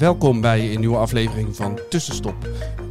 Welkom 0.00 0.40
bij 0.40 0.74
een 0.74 0.80
nieuwe 0.80 0.96
aflevering 0.96 1.56
van 1.56 1.78
Tussenstop. 1.88 2.34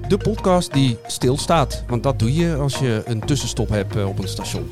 De 0.07 0.18
podcast 0.18 0.73
die 0.73 0.98
stilstaat, 1.07 1.84
want 1.88 2.04
dat 2.04 2.20
doe 2.20 2.34
je 2.34 2.55
als 2.55 2.78
je 2.78 3.02
een 3.05 3.20
tussenstop 3.20 3.70
hebt 3.70 3.96
eh, 3.96 4.07
op 4.07 4.20
een 4.20 4.28
station. 4.28 4.71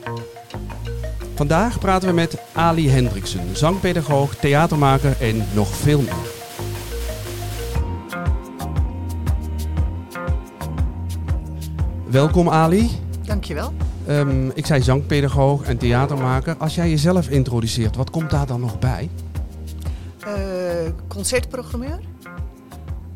Vandaag 1.35 1.79
praten 1.79 2.07
we 2.07 2.13
met 2.13 2.37
Ali 2.53 2.89
Hendriksen, 2.89 3.55
zangpedagoog, 3.55 4.35
theatermaker 4.35 5.21
en 5.21 5.45
nog 5.53 5.67
veel 5.67 6.01
meer. 6.01 6.13
Welkom 12.09 12.49
Ali. 12.49 12.89
Dankjewel. 13.25 13.73
Um, 14.09 14.51
ik 14.53 14.65
zei 14.65 14.81
zangpedagoog 14.81 15.63
en 15.63 15.77
theatermaker. 15.77 16.55
Als 16.57 16.75
jij 16.75 16.89
jezelf 16.89 17.29
introduceert, 17.29 17.95
wat 17.95 18.09
komt 18.09 18.29
daar 18.29 18.47
dan 18.47 18.59
nog 18.59 18.79
bij? 18.79 19.09
Uh, 20.27 20.33
concertprogrammeur. 21.07 21.99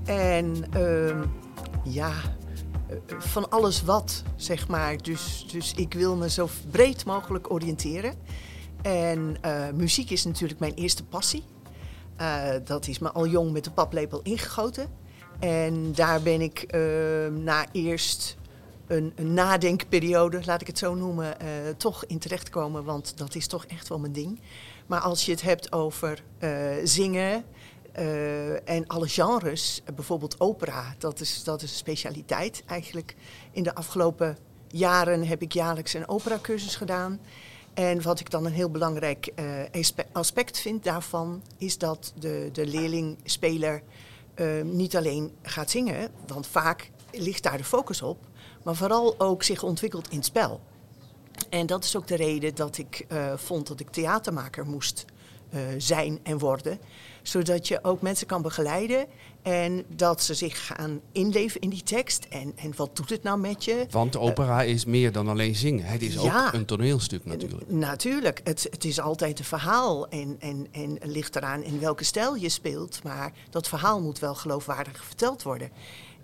En 0.05 0.64
uh, 0.78 1.22
ja, 1.84 2.12
eh, 2.90 2.96
van 3.18 3.50
alles 3.50 3.84
wat, 3.84 4.23
zeg 4.36 4.68
maar. 4.68 4.98
Dus, 4.98 5.46
dus 5.52 5.73
ik 5.73 5.94
wil 5.94 6.16
me 6.16 6.30
zo 6.30 6.50
breed 6.72 7.05
mogelijk 7.05 7.52
oriënteren. 7.52 8.14
En 8.82 9.38
uh, 9.45 9.70
muziek 9.73 10.09
is 10.09 10.23
natuurlijk 10.23 10.59
mijn 10.59 10.73
eerste 10.73 11.04
passie. 11.04 11.44
dat 12.64 12.88
is 12.88 13.00
me 13.00 13.12
al 13.12 13.28
jong 13.28 13.52
met 13.52 13.64
de 13.64 13.72
paplepel 13.72 14.22
ingegoten. 14.22 14.88
En 15.40 15.94
daar 15.94 16.22
ben 16.22 16.42
ik 16.42 16.59
ehm, 16.59 17.44
na 17.44 17.66
eerst 17.72 18.38
een, 18.88 19.14
een, 19.16 19.34
nadenkperiode, 19.34 20.42
laat 20.45 20.62
ik 20.62 20.68
het 20.68 20.78
zo 20.78 20.95
noemen, 20.95 21.38
toch 21.78 22.06
in 22.06 22.20
terechtkomen. 22.20 22.84
Want 22.84 23.18
dat 23.18 23.36
is 23.36 23.47
toch 23.47 23.66
echt 23.66 23.88
wel 23.88 24.00
mijn 24.00 24.14
ding. 24.14 24.40
Maar 24.88 25.00
als 25.00 25.25
je 25.25 25.31
het 25.31 25.42
hebt 25.42 25.72
over 25.72 26.23
zingen 26.84 27.44
uh, 28.00 28.70
en 28.70 28.88
alle 28.88 29.08
genres, 29.08 29.81
bijvoorbeeld 29.95 30.39
opera, 30.39 30.95
dat 30.97 31.20
is, 31.20 31.44
dat 31.44 31.61
is 31.61 31.72
een 31.72 31.78
specialiteit. 31.78 32.64
Eigenlijk 32.66 33.16
in 33.52 33.64
de 33.64 33.75
afgelopen 33.75 34.38
jaren 34.67 35.28
heb 35.28 35.42
ik 35.42 35.52
jaarlijks 35.52 35.94
een 35.94 36.08
operacursus 36.08 36.75
gedaan. 36.75 37.19
En 37.73 38.02
wat 38.02 38.19
ik 38.19 38.30
dan 38.30 38.45
een 38.45 38.52
heel 38.52 38.72
belangrijk 38.72 39.34
aspect 40.12 40.59
vind 40.59 40.84
daarvan, 40.84 41.44
is 41.58 41.78
dat 41.78 42.14
de, 42.19 42.50
de 42.53 42.66
leerling-speler 42.66 43.84
niet 44.64 44.95
alleen 44.95 45.31
gaat 45.42 45.69
zingen, 45.69 46.12
want 46.28 46.47
vaak 46.47 46.92
ligt 47.12 47.44
daar 47.44 47.58
de 47.58 47.64
focus 47.64 48.02
op 48.02 48.28
maar 48.64 48.75
vooral 48.75 49.19
ook 49.19 49.44
zich 49.44 49.64
ontwikkelt 49.64 50.09
in 50.09 50.17
het 50.17 50.25
spel. 50.25 50.62
En 51.50 51.66
dat 51.66 51.84
is 51.84 51.95
ook 51.95 52.08
de 52.08 52.16
reden 52.16 52.56
dat 52.56 52.78
ik 52.78 53.06
vond 53.36 53.67
dat 53.67 53.80
ik 53.80 53.89
theatermaker 53.89 54.66
moest 54.66 55.06
zijn 55.78 56.19
en 56.23 56.38
worden. 56.38 56.80
Zodat 57.22 57.67
je 57.67 57.83
ook 57.83 58.02
mensen 58.02 58.27
kan 58.27 58.41
begeleiden 58.41 59.05
en 59.41 59.83
dat 59.95 60.23
ze 60.23 60.33
zich 60.33 60.66
gaan 60.66 61.00
inleven 61.11 61.61
in 61.61 61.69
die 61.69 61.83
tekst. 61.83 62.25
En, 62.30 62.53
en 62.55 62.73
wat 62.75 62.95
doet 62.95 63.09
het 63.09 63.23
nou 63.23 63.39
met 63.39 63.66
je? 63.66 63.86
Want 63.89 64.17
opera 64.17 64.61
is 64.61 64.86
meer 64.86 65.11
dan 65.11 65.28
alleen 65.28 65.55
zingen. 65.55 65.86
Het 65.86 66.02
is 66.02 66.13
ja, 66.13 66.45
ook 66.45 66.53
een 66.53 66.66
toneelstuk 66.66 67.25
natuurlijk. 67.25 67.69
Natuurlijk. 67.69 68.41
Het, 68.44 68.67
het 68.69 68.86
is 68.86 69.00
altijd 69.00 69.39
een 69.39 69.45
verhaal. 69.45 70.08
En, 70.08 70.36
en, 70.39 70.67
en 70.72 70.97
ligt 71.02 71.36
eraan 71.36 71.63
in 71.63 71.80
welke 71.80 72.03
stijl 72.03 72.36
je 72.36 72.50
speelt. 72.50 73.03
Maar 73.03 73.33
dat 73.50 73.67
verhaal 73.67 74.02
moet 74.02 74.19
wel 74.19 74.35
geloofwaardig 74.35 75.03
verteld 75.03 75.44
worden. 75.44 75.69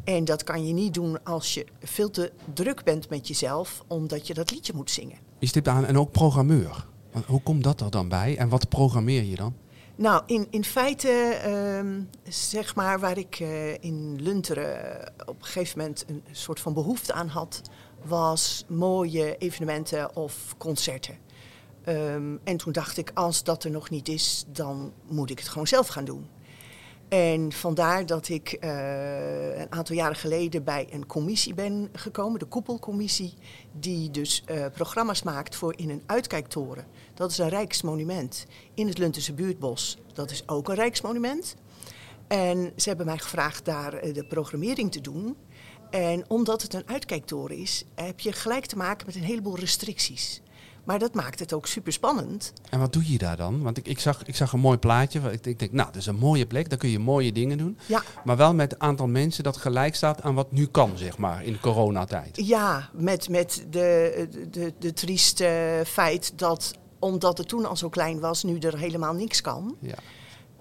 En 0.04 0.26
dat 0.26 0.44
kan 0.44 0.68
je 0.68 0.74
niet 0.74 0.94
doen 0.94 1.24
als 1.24 1.54
je 1.54 1.66
veel 1.84 2.10
te 2.10 2.32
druk 2.54 2.84
bent 2.84 3.10
met 3.10 3.28
jezelf, 3.28 3.84
omdat 3.88 4.28
je 4.28 4.34
dat 4.34 4.52
liedje 4.52 4.74
moet 4.76 4.92
zingen. 4.92 5.18
Je 5.40 5.48
stipt 5.48 5.68
aan 5.68 5.86
en 5.86 5.98
ook 5.98 6.12
programmeur. 6.12 6.86
Hoe 7.26 7.42
komt 7.42 7.64
dat 7.64 7.82
er 7.82 7.90
dan 7.90 8.10
bij 8.10 8.38
en 8.38 8.50
wat 8.50 8.70
programmeer 8.70 9.24
je 9.24 9.36
dan? 9.36 9.54
Nou, 9.98 10.24
in, 10.26 10.48
in 10.50 10.64
feite, 10.64 11.40
uh, 11.48 12.32
zeg 12.32 12.76
maar, 12.76 13.00
waar 13.00 13.18
ik 13.18 13.40
uh, 13.40 13.74
in 13.74 14.22
Lunteren 14.22 15.00
op 15.26 15.40
een 15.40 15.46
gegeven 15.46 15.78
moment 15.78 16.06
een 16.08 16.24
soort 16.32 16.60
van 16.60 16.74
behoefte 16.74 17.14
aan 17.14 17.28
had, 17.28 17.62
was 18.04 18.66
mooie 18.68 19.38
evenementen 19.38 20.16
of 20.16 20.56
concerten. 20.58 21.18
Um, 21.88 22.40
en 22.44 22.58
toen 22.58 22.72
dacht 22.72 22.98
ik, 22.98 23.12
als 23.14 23.44
dat 23.44 23.64
er 23.64 23.72
nog 23.72 23.90
niet 23.90 24.08
is, 24.08 24.46
dan 24.48 24.94
moet 25.08 25.30
ik 25.30 25.40
het 25.40 25.48
gewoon 25.48 25.68
zelf 25.68 25.88
gaan 25.88 26.06
doen. 26.06 26.28
En 27.10 27.52
vandaar 27.52 28.06
dat 28.06 28.30
ik 28.30 28.58
uh, 28.64 29.60
een 29.60 29.72
aantal 29.72 29.96
jaren 29.96 30.16
geleden 30.16 30.64
bij 30.64 30.88
een 30.92 31.06
commissie 31.06 31.54
ben 31.54 31.90
gekomen, 31.94 32.40
de 32.40 32.46
Koepelcommissie, 32.46 33.34
die 33.72 34.12
dus 34.12 34.44
uh, 34.52 34.66
programma's 34.74 35.24
maakt 35.24 35.56
voor 35.56 35.74
in 35.78 35.90
een 35.90 36.04
uitkijktoren. 36.06 36.86
Dat 37.14 37.32
is 37.32 37.38
een 37.38 37.50
rijksmonument 37.50 38.46
in 38.74 38.88
het 38.88 38.98
Luntense 38.98 39.34
buurtbos. 39.34 39.98
Dat 40.14 40.32
is 40.32 40.48
ook 40.48 40.70
een 40.70 40.76
rijksmonument. 40.76 41.56
En 42.28 42.72
ze 42.76 42.88
hebben 42.88 43.06
mij 43.06 43.18
gevraagd 43.18 43.66
daar 43.66 44.06
uh, 44.06 44.14
de 44.14 44.26
programmering 44.26 44.92
te 44.92 45.02
doen. 45.02 45.38
En 45.90 46.30
omdat 46.30 46.62
het 46.62 46.74
een 46.74 46.88
uitkijktoren 46.88 47.58
is, 47.58 47.84
heb 47.96 48.20
je 48.20 48.32
gelijk 48.32 48.66
te 48.66 48.78
maken 48.78 49.06
met 49.06 49.16
een 49.16 49.24
heleboel 49.24 49.58
restricties. 49.58 50.42
Maar 50.88 51.00
dat 51.00 51.14
maakt 51.14 51.40
het 51.40 51.54
ook 51.54 51.68
super 51.68 51.94
spannend. 51.94 52.54
En 52.70 52.80
wat 52.80 52.94
doe 52.94 53.12
je 53.12 53.18
daar 53.18 53.38
dan? 53.38 53.62
Want 53.62 53.78
ik, 53.78 53.88
ik, 53.88 54.00
zag, 54.00 54.24
ik 54.26 54.36
zag 54.36 54.54
een 54.54 54.60
mooi 54.60 54.78
plaatje. 54.78 55.20
Ik, 55.32 55.46
ik 55.46 55.60
denk, 55.60 55.72
nou, 55.72 55.88
dat 55.88 56.02
is 56.02 56.06
een 56.06 56.16
mooie 56.16 56.46
plek. 56.46 56.70
Daar 56.70 56.78
kun 56.78 56.90
je 56.90 57.00
mooie 57.00 57.32
dingen 57.32 57.58
doen. 57.58 57.78
Ja. 57.86 58.04
Maar 58.24 58.38
wel 58.38 58.54
met 58.54 58.74
een 58.74 58.82
aantal 58.82 59.08
mensen 59.08 59.44
dat 59.44 59.58
gelijk 59.58 59.96
staat 59.96 60.22
aan 60.22 60.36
wat 60.36 60.52
nu 60.52 60.66
kan, 60.66 60.92
zeg 60.96 61.18
maar, 61.18 61.44
in 61.44 61.54
de 61.54 61.60
coronatijd. 61.60 62.46
Ja, 62.46 62.90
met, 62.94 63.30
met 63.30 63.66
de, 63.70 64.28
de, 64.52 64.74
de 64.80 64.94
trieste 64.94 65.82
feit 65.86 66.34
dat 66.36 66.74
omdat 67.00 67.38
het 67.38 67.48
toen 67.48 67.66
al 67.66 67.76
zo 67.76 67.90
klein 67.90 68.20
was, 68.20 68.44
nu 68.44 68.58
er 68.60 68.78
helemaal 68.78 69.14
niks 69.14 69.42
kan. 69.42 69.76
Ja. 69.80 69.96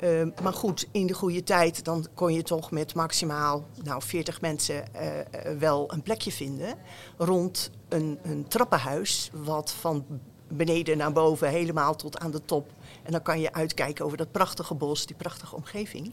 Uh, 0.01 0.27
maar 0.43 0.53
goed, 0.53 0.89
in 0.91 1.07
de 1.07 1.15
goede 1.15 1.43
tijd, 1.43 1.85
dan 1.85 2.07
kon 2.15 2.33
je 2.33 2.43
toch 2.43 2.71
met 2.71 2.95
maximaal 2.95 3.67
nou, 3.83 4.03
40 4.03 4.41
mensen 4.41 4.85
uh, 4.95 5.59
wel 5.59 5.93
een 5.93 6.03
plekje 6.03 6.33
vinden. 6.33 6.75
Rond 7.17 7.71
een, 7.89 8.19
een 8.23 8.49
trappenhuis, 8.49 9.31
wat 9.33 9.73
van 9.73 10.05
beneden 10.49 10.97
naar 10.97 11.13
boven 11.13 11.49
helemaal 11.49 11.97
tot 11.97 12.19
aan 12.19 12.31
de 12.31 12.45
top. 12.45 12.73
En 13.03 13.13
dan 13.13 13.23
kan 13.23 13.41
je 13.41 13.53
uitkijken 13.53 14.05
over 14.05 14.17
dat 14.17 14.33
prachtige 14.33 14.75
bos, 14.75 15.07
die 15.07 15.17
prachtige 15.17 15.57
omgeving. 15.57 16.13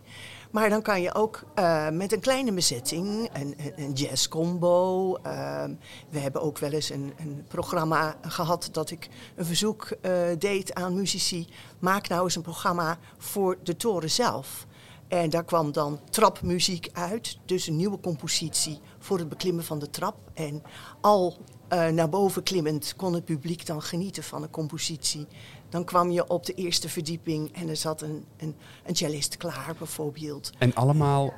Maar 0.54 0.70
dan 0.70 0.82
kan 0.82 1.02
je 1.02 1.14
ook 1.14 1.44
uh, 1.60 1.90
met 1.90 2.14
een 2.14 2.20
kleine 2.20 2.54
bezetting, 2.54 3.30
een, 3.34 3.56
een 3.76 3.92
jazzcombo. 3.92 5.18
Uh, 5.18 5.64
we 6.10 6.20
hebben 6.20 6.42
ook 6.42 6.58
wel 6.58 6.72
eens 6.72 6.90
een, 6.90 7.14
een, 7.18 7.46
programma 7.48 8.16
gehad 8.22 8.70
dat 8.72 8.92
ik 8.92 9.10
een 9.36 9.46
verzoek 9.46 9.96
uh, 10.02 10.12
deed 10.40 10.74
aan 10.74 10.96
muzici. 10.96 11.48
Maak 11.80 12.08
nou 12.08 12.24
eens 12.24 12.36
een 12.36 12.42
programma 12.42 12.98
voor 13.18 13.58
de 13.64 13.76
toren 13.78 14.10
zelf. 14.10 14.66
En 15.08 15.30
daar 15.30 15.44
kwam 15.44 15.72
dan 15.72 16.00
trapmuziek 16.10 16.90
uit, 16.94 17.38
dus 17.46 17.68
een 17.68 17.76
nieuwe 17.76 18.00
compositie 18.00 18.80
voor 19.00 19.18
het 19.18 19.30
beklimmen 19.30 19.64
van 19.64 19.80
de 19.80 19.90
trap. 19.90 20.16
En 20.34 20.64
al 21.02 21.38
uh, 21.74 21.88
naar 21.88 22.10
boven 22.10 22.44
klimmend 22.44 22.94
kon 22.96 23.14
het 23.14 23.26
publiek 23.26 23.66
dan 23.66 23.82
genieten 23.82 24.24
van 24.24 24.44
een 24.44 24.50
compositie. 24.50 25.28
Dan 25.74 25.84
kwam 25.84 26.12
je 26.12 26.28
op 26.28 26.46
de 26.46 26.54
eerste 26.54 26.90
verdieping 26.90 27.54
en 27.54 27.70
er 27.70 27.76
zat 27.76 28.02
een, 28.02 28.26
een, 28.38 28.56
een 28.86 28.96
cellist 28.96 29.38
klaar 29.38 29.76
bijvoorbeeld. 29.78 30.52
En 30.58 30.74
allemaal 30.74 31.34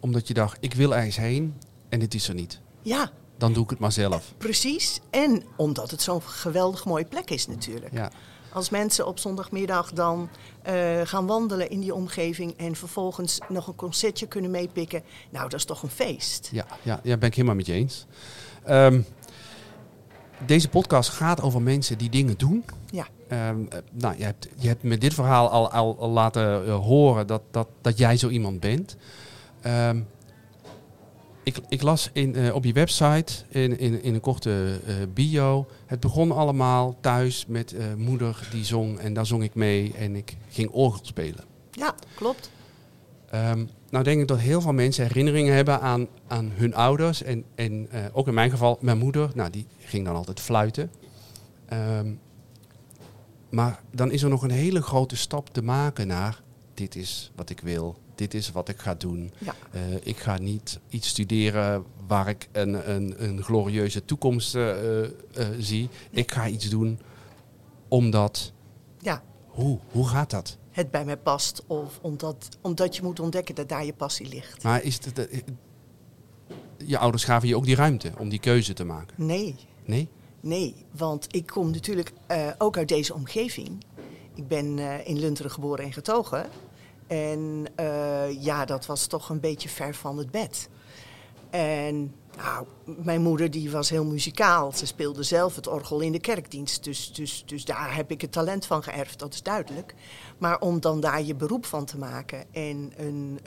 omdat 0.00 0.28
je 0.28 0.34
dacht, 0.34 0.56
ik 0.60 0.74
wil 0.74 0.94
ergens 0.94 1.16
heen 1.16 1.54
en 1.88 1.98
dit 1.98 2.14
is 2.14 2.28
er 2.28 2.34
niet. 2.34 2.60
Ja. 2.82 3.10
Dan 3.36 3.52
doe 3.52 3.64
ik 3.64 3.70
het 3.70 3.78
maar 3.78 3.92
zelf. 3.92 4.34
Precies. 4.38 5.00
En 5.10 5.42
omdat 5.56 5.90
het 5.90 6.02
zo'n 6.02 6.22
geweldig 6.22 6.84
mooie 6.84 7.04
plek 7.04 7.30
is 7.30 7.46
natuurlijk. 7.46 7.92
Ja. 7.92 8.10
Als 8.52 8.70
mensen 8.70 9.06
op 9.06 9.18
zondagmiddag 9.18 9.92
dan 9.92 10.28
uh, 10.68 11.00
gaan 11.04 11.26
wandelen 11.26 11.70
in 11.70 11.80
die 11.80 11.94
omgeving 11.94 12.56
en 12.56 12.76
vervolgens 12.76 13.38
nog 13.48 13.66
een 13.66 13.74
concertje 13.74 14.26
kunnen 14.26 14.50
meepikken. 14.50 15.02
Nou, 15.30 15.48
dat 15.48 15.58
is 15.58 15.64
toch 15.64 15.82
een 15.82 15.88
feest. 15.88 16.48
Ja, 16.52 16.66
ja, 16.82 17.00
ja 17.02 17.16
ben 17.16 17.28
ik 17.28 17.34
helemaal 17.34 17.56
met 17.56 17.66
je 17.66 17.72
eens. 17.72 18.06
Um, 18.68 19.04
deze 20.46 20.68
podcast 20.68 21.10
gaat 21.10 21.42
over 21.42 21.62
mensen 21.62 21.98
die 21.98 22.10
dingen 22.10 22.38
doen. 22.38 22.64
Ja. 22.90 23.06
Um, 23.32 23.68
nou, 23.92 24.16
je 24.18 24.24
hebt, 24.24 24.48
je 24.56 24.68
hebt 24.68 24.82
met 24.82 25.00
dit 25.00 25.14
verhaal 25.14 25.48
al, 25.48 25.70
al, 25.70 25.96
al 25.98 26.10
laten 26.10 26.66
uh, 26.66 26.74
horen 26.74 27.26
dat, 27.26 27.42
dat, 27.50 27.68
dat 27.80 27.98
jij 27.98 28.16
zo 28.16 28.28
iemand 28.28 28.60
bent. 28.60 28.96
Um, 29.66 30.06
ik, 31.42 31.58
ik, 31.68 31.82
las 31.82 32.10
in, 32.12 32.36
uh, 32.36 32.54
op 32.54 32.64
je 32.64 32.72
website 32.72 33.32
in, 33.48 33.78
in, 33.78 34.02
in 34.02 34.14
een 34.14 34.20
korte 34.20 34.80
uh, 34.86 34.94
bio. 35.14 35.66
Het 35.86 36.00
begon 36.00 36.32
allemaal 36.32 36.96
thuis 37.00 37.46
met 37.46 37.74
moeder 37.96 38.48
die 38.50 38.64
zong 38.64 38.98
en 38.98 39.14
daar 39.14 39.26
zong 39.26 39.42
ik 39.42 39.54
mee 39.54 39.94
en 39.98 40.16
ik 40.16 40.36
ging 40.48 40.70
orgel 40.70 41.04
spelen. 41.04 41.44
Ja, 41.70 41.94
klopt. 42.14 42.50
Um, 43.34 43.68
nou 43.90 44.04
denk 44.04 44.20
ik 44.20 44.28
dat 44.28 44.38
heel 44.38 44.60
veel 44.60 44.72
mensen 44.72 45.06
herinneringen 45.06 45.54
hebben 45.54 45.80
aan, 45.80 46.06
aan 46.26 46.50
hun 46.54 46.74
ouders. 46.74 47.22
En, 47.22 47.44
en 47.54 47.88
ook 48.12 48.26
in 48.26 48.34
mijn 48.34 48.50
geval, 48.50 48.78
mijn 48.80 48.98
moeder, 48.98 49.30
nou, 49.34 49.50
die 49.50 49.66
ging 49.78 50.04
dan 50.04 50.16
altijd 50.16 50.40
fluiten. 50.40 50.90
Um, 51.72 52.18
maar 53.56 53.82
dan 53.90 54.10
is 54.10 54.22
er 54.22 54.28
nog 54.28 54.42
een 54.42 54.50
hele 54.50 54.82
grote 54.82 55.16
stap 55.16 55.48
te 55.52 55.62
maken 55.62 56.06
naar 56.06 56.42
dit 56.74 56.96
is 56.96 57.30
wat 57.34 57.50
ik 57.50 57.60
wil, 57.60 57.96
dit 58.14 58.34
is 58.34 58.52
wat 58.52 58.68
ik 58.68 58.78
ga 58.78 58.94
doen. 58.94 59.32
Ja. 59.38 59.54
Uh, 59.74 59.80
ik 60.02 60.16
ga 60.16 60.38
niet 60.38 60.80
iets 60.88 61.08
studeren 61.08 61.84
waar 62.06 62.28
ik 62.28 62.48
een, 62.52 62.90
een, 62.90 63.24
een 63.24 63.42
glorieuze 63.42 64.04
toekomst 64.04 64.54
uh, 64.54 65.06
zie. 65.58 65.88
Ik 66.10 66.32
ga 66.32 66.48
iets 66.48 66.68
doen 66.68 66.98
omdat. 67.88 68.52
Ja. 68.98 69.22
Hoe, 69.46 69.78
hoe 69.90 70.08
gaat 70.08 70.30
dat? 70.30 70.58
het 70.70 70.90
bij 70.90 71.04
mij 71.04 71.16
past. 71.16 71.62
Of 71.66 71.98
omdat, 72.02 72.48
omdat 72.60 72.96
je 72.96 73.02
moet 73.02 73.20
ontdekken 73.20 73.54
dat 73.54 73.68
daar 73.68 73.84
je 73.84 73.92
passie 73.92 74.28
ligt. 74.28 74.62
Maar 74.62 74.82
is 74.82 75.04
het, 75.04 75.28
eh, 75.28 75.40
je 76.76 76.98
ouders 76.98 77.24
gaven 77.24 77.48
je 77.48 77.56
ook 77.56 77.64
die 77.64 77.76
ruimte 77.76 78.12
om 78.18 78.28
die 78.28 78.40
keuze 78.40 78.72
te 78.72 78.84
maken? 78.84 79.26
Nee, 79.26 79.56
Nee? 79.86 80.08
Nee. 80.46 80.86
Want 80.90 81.26
ik 81.30 81.46
kom 81.46 81.70
natuurlijk 81.70 82.12
eh, 82.26 82.48
ook 82.58 82.76
uit 82.76 82.88
deze 82.88 83.14
omgeving. 83.14 83.84
Ik 84.34 84.48
ben 84.48 84.78
eh, 84.78 85.08
in 85.08 85.18
Lunteren 85.18 85.50
geboren 85.50 85.84
en 85.84 85.92
getogen. 85.92 86.46
En 87.06 87.64
eh, 87.74 88.42
ja, 88.42 88.64
dat 88.64 88.86
was 88.86 89.06
toch 89.06 89.28
een 89.28 89.40
beetje 89.40 89.68
ver 89.68 89.94
van 89.94 90.18
het 90.18 90.30
bed. 90.30 90.68
En 91.50 92.14
nou, 92.36 92.66
mijn 92.84 93.22
moeder 93.22 93.50
die 93.50 93.70
was 93.70 93.90
heel 93.90 94.04
muzikaal. 94.04 94.72
Ze 94.72 94.86
speelde 94.86 95.22
zelf 95.22 95.56
het 95.56 95.68
orgel 95.68 96.00
in 96.00 96.12
de 96.12 96.20
kerkdienst. 96.20 96.84
Dus, 96.84 97.12
dus, 97.12 97.42
dus 97.46 97.64
daar 97.64 97.94
heb 97.94 98.10
ik 98.10 98.20
het 98.20 98.32
talent 98.32 98.66
van 98.66 98.82
geërfd, 98.82 99.18
dat 99.18 99.34
is 99.34 99.42
duidelijk. 99.42 99.94
Maar 100.38 100.60
om 100.60 100.80
dan 100.80 101.00
daar 101.00 101.22
je 101.22 101.34
beroep 101.34 101.66
van 101.66 101.84
te 101.84 101.98
maken 101.98 102.44
en 102.52 102.92
een 102.96 103.40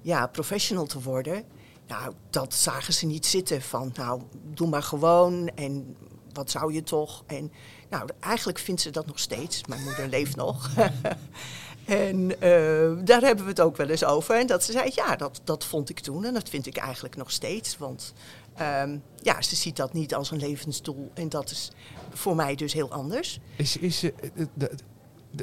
ja, 0.00 0.26
professional 0.26 0.86
te 0.86 1.02
worden... 1.02 1.44
Nou, 1.88 2.12
dat 2.30 2.54
zagen 2.54 2.92
ze 2.92 3.06
niet 3.06 3.26
zitten 3.26 3.62
van, 3.62 3.92
nou, 3.94 4.22
doe 4.54 4.68
maar 4.68 4.82
gewoon 4.82 5.48
en 5.54 5.96
wat 6.32 6.50
zou 6.50 6.72
je 6.72 6.82
toch? 6.82 7.22
En 7.26 7.52
nou, 7.90 8.08
eigenlijk 8.20 8.58
vindt 8.58 8.80
ze 8.80 8.90
dat 8.90 9.06
nog 9.06 9.18
steeds. 9.18 9.64
Mijn 9.64 9.82
moeder 9.82 10.08
leeft 10.08 10.36
nog. 10.36 10.70
en 11.84 12.40
eh, 12.40 13.04
daar 13.04 13.20
hebben 13.20 13.44
we 13.44 13.50
het 13.50 13.60
ook 13.60 13.76
wel 13.76 13.88
eens 13.88 14.04
over. 14.04 14.38
En 14.38 14.46
dat 14.46 14.64
ze 14.64 14.72
zei, 14.72 14.90
ja, 14.94 15.16
dat, 15.16 15.40
dat 15.44 15.64
vond 15.64 15.88
ik 15.88 16.00
toen 16.00 16.24
en 16.24 16.34
dat 16.34 16.48
vind 16.48 16.66
ik 16.66 16.76
eigenlijk 16.76 17.16
nog 17.16 17.30
steeds. 17.30 17.78
Want 17.78 18.12
ehm, 18.54 18.98
ja, 19.22 19.42
ze 19.42 19.56
ziet 19.56 19.76
dat 19.76 19.92
niet 19.92 20.14
als 20.14 20.30
een 20.30 20.38
levensdoel 20.38 21.10
en 21.14 21.28
dat 21.28 21.50
is 21.50 21.70
voor 22.12 22.36
mij 22.36 22.54
dus 22.54 22.72
heel 22.72 22.90
anders. 22.92 23.40
Is, 23.56 23.76
is, 23.76 24.02
eh, 24.02 24.10
de- 24.54 24.70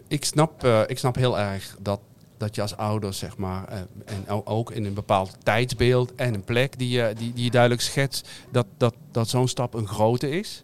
ik, 0.08 0.26
snap, 0.26 0.64
eh, 0.64 0.82
ik 0.88 0.98
snap 0.98 1.16
heel 1.16 1.40
erg 1.40 1.78
dat, 1.80 2.00
dat 2.38 2.56
je 2.56 2.62
als 2.62 2.78
ouder, 2.78 3.14
zeg 3.14 3.38
maar, 3.38 3.68
eh, 3.68 3.80
en 4.06 4.46
ook 4.46 4.72
in 4.72 4.86
een 4.86 4.94
bepaald 4.94 5.38
tijdsbeeld 5.44 6.16
en 6.16 6.34
een 6.34 6.44
plek 6.44 6.78
die 6.78 6.90
je, 6.90 7.14
die, 7.18 7.34
die 7.34 7.44
je 7.44 7.50
duidelijk 7.50 7.82
schetst, 7.82 8.30
dat, 8.52 8.66
dat, 8.78 8.96
dat 9.12 9.30
zo'n 9.30 9.48
stap 9.48 9.74
een 9.74 9.88
grote 9.88 10.30
is. 10.30 10.64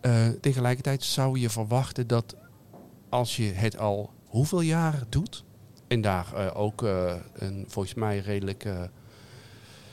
Eh, 0.00 0.28
tegelijkertijd 0.40 1.02
zou 1.02 1.38
je 1.38 1.50
verwachten 1.50 2.06
dat 2.06 2.36
als 3.08 3.36
je 3.36 3.44
het 3.44 3.78
al 3.78 4.10
hoeveel 4.26 4.60
jaren 4.60 5.06
doet, 5.08 5.44
en 5.88 6.00
daar 6.00 6.34
eh, 6.34 6.60
ook 6.60 6.82
een 7.32 7.64
volgens 7.68 7.94
mij 7.94 8.18
redelijk 8.18 8.68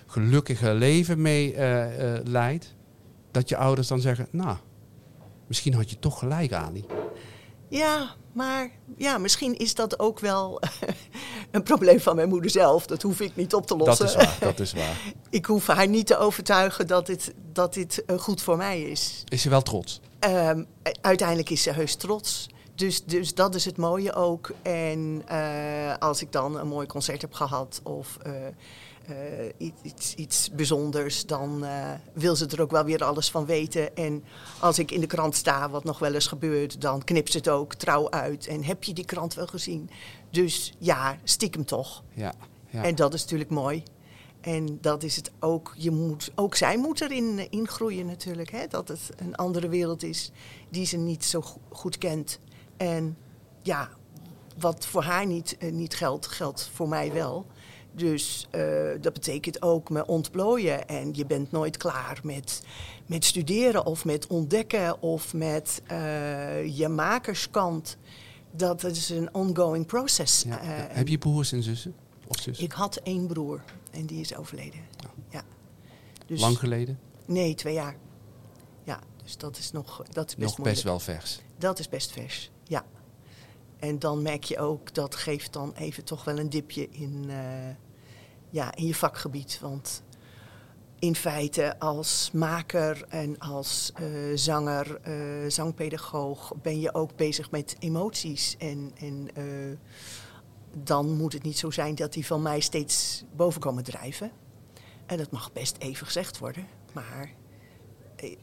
gelukkige 0.05 0.73
leven 0.73 1.21
mee 1.21 1.55
leidt, 2.23 2.75
dat 3.31 3.49
je 3.49 3.57
ouders 3.57 3.87
dan 3.87 3.99
zeggen, 3.99 4.27
nou, 4.31 4.57
misschien 5.47 5.73
had 5.73 5.89
je 5.89 5.99
toch 5.99 6.19
gelijk, 6.19 6.53
Ali. 6.53 6.85
Ja, 7.67 8.15
maar 8.33 8.69
ja, 8.97 9.17
misschien 9.17 9.57
is 9.57 9.75
dat 9.75 9.99
ook 9.99 10.19
wel 10.19 10.61
een 11.51 11.63
probleem 11.63 11.99
van 11.99 12.15
mijn 12.15 12.29
moeder 12.29 12.51
zelf. 12.51 12.85
Dat 12.85 13.01
hoef 13.01 13.19
ik 13.19 13.35
niet 13.35 13.53
op 13.53 13.67
te 13.67 13.75
lossen. 13.77 14.05
Dat 14.05 14.15
is 14.15 14.25
waar, 14.25 14.37
dat 14.39 14.59
is 14.59 14.73
waar. 14.73 15.13
ik 15.29 15.45
hoef 15.45 15.67
haar 15.67 15.87
niet 15.87 16.07
te 16.07 16.17
overtuigen 16.17 16.87
dat 16.87 17.05
dit, 17.05 17.33
dat 17.51 17.73
dit 17.73 18.05
eh, 18.05 18.17
goed 18.17 18.41
voor 18.41 18.57
mij 18.57 18.81
is. 18.81 19.23
Is 19.27 19.43
je 19.43 19.49
wel 19.49 19.61
trots? 19.61 20.01
Ehm, 20.19 20.63
uiteindelijk 21.01 21.49
is 21.49 21.63
ze 21.63 21.71
heus 21.71 21.95
trots. 21.95 22.49
Dus, 22.75 23.03
dus 23.03 23.33
dat 23.33 23.55
is 23.55 23.65
het 23.65 23.77
mooie 23.77 24.13
ook. 24.13 24.51
En 24.61 25.21
eh, 25.27 25.97
als 25.99 26.21
ik 26.21 26.31
dan 26.31 26.59
een 26.59 26.67
mooi 26.67 26.87
concert 26.87 27.21
heb 27.21 27.33
gehad 27.33 27.79
of 27.83 28.17
eh, 28.21 28.31
iets, 29.57 29.81
iets, 29.81 30.15
iets 30.15 30.49
bijzonders, 30.51 31.25
dan 31.25 31.65
eh, 31.65 31.91
wil 32.13 32.35
ze 32.35 32.45
er 32.45 32.61
ook 32.61 32.71
wel 32.71 32.83
weer 32.83 33.03
alles 33.03 33.31
van 33.31 33.45
weten. 33.45 33.95
En 33.95 34.23
als 34.59 34.79
ik 34.79 34.91
in 34.91 35.01
de 35.01 35.07
krant 35.07 35.35
sta, 35.35 35.69
wat 35.69 35.83
nog 35.83 35.99
wel 35.99 36.13
eens 36.13 36.27
gebeurt, 36.27 36.81
dan 36.81 37.03
knipt 37.03 37.31
ze 37.31 37.37
het 37.37 37.49
ook 37.49 37.73
trouw 37.73 38.09
uit. 38.09 38.47
En 38.47 38.63
heb 38.63 38.83
je 38.83 38.93
die 38.93 39.05
krant 39.05 39.33
wel 39.33 39.47
gezien? 39.47 39.89
Dus 40.29 40.73
ja, 40.77 41.17
stiekem 41.23 41.65
toch. 41.65 42.03
Ja. 42.13 42.33
ja. 42.69 42.83
En 42.83 42.95
dat 42.95 43.13
is 43.13 43.21
natuurlijk 43.21 43.49
mooi. 43.49 43.83
En 44.41 44.77
dat 44.81 45.03
is 45.03 45.15
het 45.15 45.31
ook. 45.39 45.73
Je 45.77 45.91
moet, 45.91 46.31
ook 46.35 46.55
zij 46.55 46.77
moet 46.77 47.01
erin 47.01 47.39
eh, 47.39 47.45
ingroeien 47.49 48.05
natuurlijk. 48.05 48.51
Hè? 48.51 48.67
Dat 48.67 48.87
het 48.87 49.09
een 49.15 49.35
andere 49.35 49.69
wereld 49.69 50.03
is 50.03 50.31
die 50.69 50.85
ze 50.85 50.97
niet 50.97 51.25
zo 51.25 51.41
go- 51.41 51.61
goed 51.69 51.97
kent. 51.97 52.39
En 52.77 53.17
ja, 53.61 53.89
wat 54.57 54.85
voor 54.85 55.03
haar 55.03 55.25
niet, 55.25 55.57
eh, 55.57 55.71
niet 55.71 55.95
geldt, 55.95 56.27
geldt 56.27 56.69
voor 56.73 56.87
mij 56.87 57.13
wel. 57.13 57.45
Dus 57.93 58.47
eh, 58.51 58.61
dat 59.01 59.13
betekent 59.13 59.61
ook 59.61 59.89
me 59.89 60.05
ontplooien. 60.05 60.87
En 60.87 61.13
je 61.13 61.25
bent 61.25 61.51
nooit 61.51 61.77
klaar 61.77 62.19
met, 62.23 62.61
met 63.05 63.25
studeren 63.25 63.85
of 63.85 64.05
met 64.05 64.27
ontdekken 64.27 65.01
of 65.01 65.33
met 65.33 65.81
eh, 65.87 66.77
je 66.77 66.87
makerskant. 66.87 67.97
Dat 68.51 68.83
is 68.83 69.09
een 69.09 69.33
ongoing 69.33 69.85
process. 69.85 70.43
Ja, 70.43 70.61
Eh. 70.61 70.95
Heb 70.95 71.07
je 71.07 71.17
broers 71.17 71.51
en 71.51 71.63
zussen? 71.63 71.95
Of 72.27 72.39
zussen? 72.39 72.65
ik 72.65 72.71
had 72.71 72.95
één 72.95 73.27
broer 73.27 73.61
en 73.91 74.05
die 74.05 74.19
is 74.21 74.35
overleden. 74.35 74.79
Ja. 75.29 75.43
Dus, 76.25 76.41
Lang 76.41 76.57
geleden? 76.59 76.99
Nee, 77.25 77.55
twee 77.55 77.73
jaar. 77.73 77.95
Ja, 78.83 78.99
dus 79.23 79.37
dat 79.37 79.57
is 79.57 79.71
nog 79.71 79.97
dat 80.11 80.27
is 80.29 80.35
best 80.35 80.47
Nog 80.47 80.57
moeilijk. 80.57 80.63
best 80.63 80.83
wel 80.83 80.99
vers. 80.99 81.41
Dat 81.57 81.79
is 81.79 81.89
best 81.89 82.11
vers. 82.11 82.51
En 83.81 83.99
dan 83.99 84.21
merk 84.21 84.43
je 84.43 84.59
ook, 84.59 84.93
dat 84.93 85.15
geeft 85.15 85.53
dan 85.53 85.73
even 85.75 86.03
toch 86.03 86.23
wel 86.23 86.39
een 86.39 86.49
dipje 86.49 86.89
in, 86.89 87.25
eh, 87.29 87.75
ja, 88.49 88.75
in 88.75 88.85
je 88.85 88.95
vakgebied. 88.95 89.59
Want 89.61 90.03
in 90.99 91.15
feite 91.15 91.79
als 91.79 92.29
maker 92.33 93.05
en 93.09 93.39
als 93.39 93.91
eh, 93.95 94.05
zanger, 94.35 94.99
eh, 95.01 95.13
zangpedagoog 95.47 96.53
ben 96.61 96.79
je 96.79 96.93
ook 96.93 97.15
bezig 97.15 97.51
met 97.51 97.75
emoties. 97.79 98.55
En, 98.57 98.91
en 98.99 99.29
dan 100.73 101.15
moet 101.15 101.33
het 101.33 101.43
niet 101.43 101.57
zo 101.57 101.71
zijn 101.71 101.95
dat 101.95 102.13
die 102.13 102.25
van 102.25 102.41
mij 102.41 102.59
steeds 102.59 103.23
boven 103.35 103.61
komen 103.61 103.83
drijven. 103.83 104.31
En 105.05 105.17
dat 105.17 105.31
mag 105.31 105.53
best 105.53 105.77
even 105.77 106.05
gezegd 106.05 106.37
worden, 106.37 106.67
maar 106.93 107.33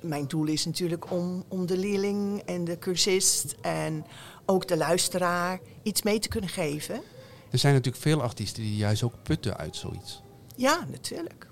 mijn 0.00 0.26
doel 0.26 0.46
is 0.46 0.64
natuurlijk 0.64 1.10
om, 1.10 1.44
om 1.48 1.66
de 1.66 1.76
leerling 1.76 2.40
en 2.40 2.64
de 2.64 2.78
cursist 2.78 3.56
en 3.60 4.04
ook 4.46 4.68
de 4.68 4.76
luisteraar 4.76 5.60
iets 5.82 6.02
mee 6.02 6.18
te 6.18 6.28
kunnen 6.28 6.50
geven. 6.50 7.02
Er 7.50 7.58
zijn 7.58 7.74
natuurlijk 7.74 8.02
veel 8.02 8.22
artiesten 8.22 8.62
die 8.62 8.76
juist 8.76 9.02
ook 9.02 9.14
putten 9.22 9.56
uit 9.56 9.76
zoiets. 9.76 10.22
Ja, 10.56 10.86
natuurlijk. 10.90 11.46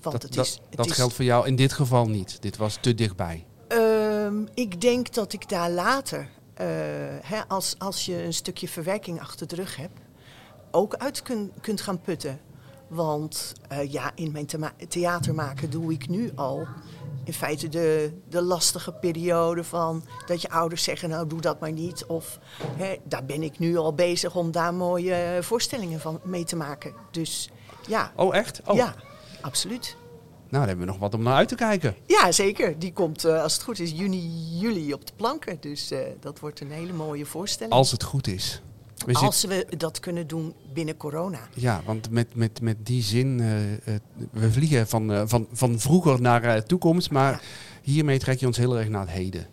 Want 0.00 0.14
dat 0.14 0.22
het 0.22 0.34
dat, 0.34 0.46
is, 0.46 0.60
het 0.68 0.76
dat 0.76 0.86
is, 0.86 0.92
geldt 0.92 1.14
voor 1.14 1.24
jou 1.24 1.46
in 1.46 1.56
dit 1.56 1.72
geval 1.72 2.08
niet. 2.08 2.42
Dit 2.42 2.56
was 2.56 2.78
te 2.80 2.94
dichtbij. 2.94 3.46
Ehm, 3.68 4.46
ik 4.54 4.80
denk 4.80 5.14
dat 5.14 5.32
ik 5.32 5.48
daar 5.48 5.70
later, 5.70 6.28
eh, 6.54 6.66
hè, 7.22 7.48
als, 7.48 7.74
als 7.78 8.06
je 8.06 8.22
een 8.22 8.34
stukje 8.34 8.68
verwerking 8.68 9.20
achter 9.20 9.46
de 9.46 9.54
rug 9.54 9.76
hebt, 9.76 10.00
ook 10.70 10.94
uit 10.94 11.22
kun, 11.22 11.52
kunt 11.60 11.80
gaan 11.80 12.00
putten. 12.00 12.40
Want 12.88 13.52
eh, 13.68 13.92
ja, 13.92 14.12
in 14.14 14.32
mijn 14.32 14.46
thema- 14.46 14.72
theater 14.88 15.34
maken 15.34 15.70
doe 15.70 15.92
ik 15.92 16.08
nu 16.08 16.32
al 16.34 16.66
in 17.28 17.34
feite 17.34 17.68
de, 17.68 18.12
de 18.28 18.42
lastige 18.42 18.92
periode 18.92 19.64
van 19.64 20.04
dat 20.26 20.42
je 20.42 20.50
ouders 20.50 20.82
zeggen, 20.82 21.08
nou 21.08 21.26
doe 21.26 21.40
dat 21.40 21.60
maar 21.60 21.72
niet. 21.72 22.06
Of 22.06 22.38
hè, 22.76 22.96
daar 23.04 23.24
ben 23.24 23.42
ik 23.42 23.58
nu 23.58 23.76
al 23.76 23.94
bezig 23.94 24.34
om 24.34 24.50
daar 24.50 24.74
mooie 24.74 25.38
voorstellingen 25.40 26.00
van 26.00 26.20
mee 26.24 26.44
te 26.44 26.56
maken. 26.56 26.94
Dus 27.10 27.50
ja, 27.86 28.12
Oh, 28.16 28.36
echt? 28.36 28.60
Oh. 28.66 28.76
ja 28.76 28.94
absoluut. 29.40 29.96
Nou, 30.50 30.66
dan 30.66 30.68
hebben 30.68 30.86
we 30.86 30.92
nog 30.92 31.00
wat 31.00 31.14
om 31.14 31.22
naar 31.22 31.34
uit 31.34 31.48
te 31.48 31.54
kijken. 31.54 31.96
Ja, 32.06 32.32
zeker. 32.32 32.78
Die 32.78 32.92
komt, 32.92 33.24
eh, 33.24 33.42
als 33.42 33.52
het 33.52 33.62
goed 33.62 33.78
is, 33.78 33.90
juni, 33.90 34.28
juli 34.58 34.92
op 34.92 35.06
de 35.06 35.12
planken. 35.16 35.56
Dus 35.60 35.90
eh, 35.90 35.98
dat 36.20 36.38
wordt 36.38 36.60
een 36.60 36.70
hele 36.70 36.92
mooie 36.92 37.26
voorstelling. 37.26 37.74
Als 37.74 37.90
het 37.90 38.02
goed 38.02 38.26
is. 38.26 38.62
We 39.06 39.14
Als 39.14 39.44
we 39.44 39.66
dat 39.76 40.00
kunnen 40.00 40.26
doen 40.26 40.54
binnen 40.72 40.96
corona. 40.96 41.38
Ja, 41.54 41.82
want 41.84 42.10
met, 42.10 42.34
met, 42.34 42.60
met 42.60 42.86
die 42.86 43.02
zin, 43.02 43.40
eh, 43.40 43.72
eh, 43.94 44.00
we 44.30 44.52
vliegen 44.52 44.88
van, 44.88 45.12
eh, 45.12 45.22
van, 45.26 45.46
van 45.52 45.78
vroeger 45.78 46.20
naar 46.20 46.64
toekomst, 46.64 47.10
maar 47.10 47.32
Ja. 47.32 47.40
hiermee 47.82 48.18
trek 48.18 48.38
je 48.40 48.46
ons 48.46 48.56
heel 48.56 48.78
erg 48.78 48.88
naar 48.88 49.00
het 49.00 49.10
heden. 49.10 49.46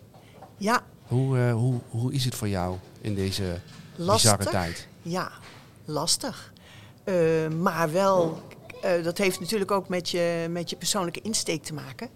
Ja, 0.56 0.82
Hoe, 1.06 1.38
hoe, 1.50 1.80
hoe 1.88 2.12
is 2.12 2.24
het 2.24 2.34
voor 2.34 2.48
jou 2.48 2.76
in 3.00 3.14
deze 3.14 3.60
lastig. 3.96 4.36
bizarre 4.36 4.58
tijd? 4.58 4.88
Ja, 5.02 5.30
lastig. 5.84 6.52
Maar 7.60 7.92
wel, 7.92 8.40
dat 9.02 9.18
heeft 9.18 9.40
natuurlijk 9.40 9.70
ook 9.70 9.88
met 9.88 10.10
je, 10.10 10.46
met 10.50 10.70
je 10.70 10.76
persoonlijke 10.76 11.20
insteek 11.20 11.62
te 11.62 11.74
maken. 11.74 12.08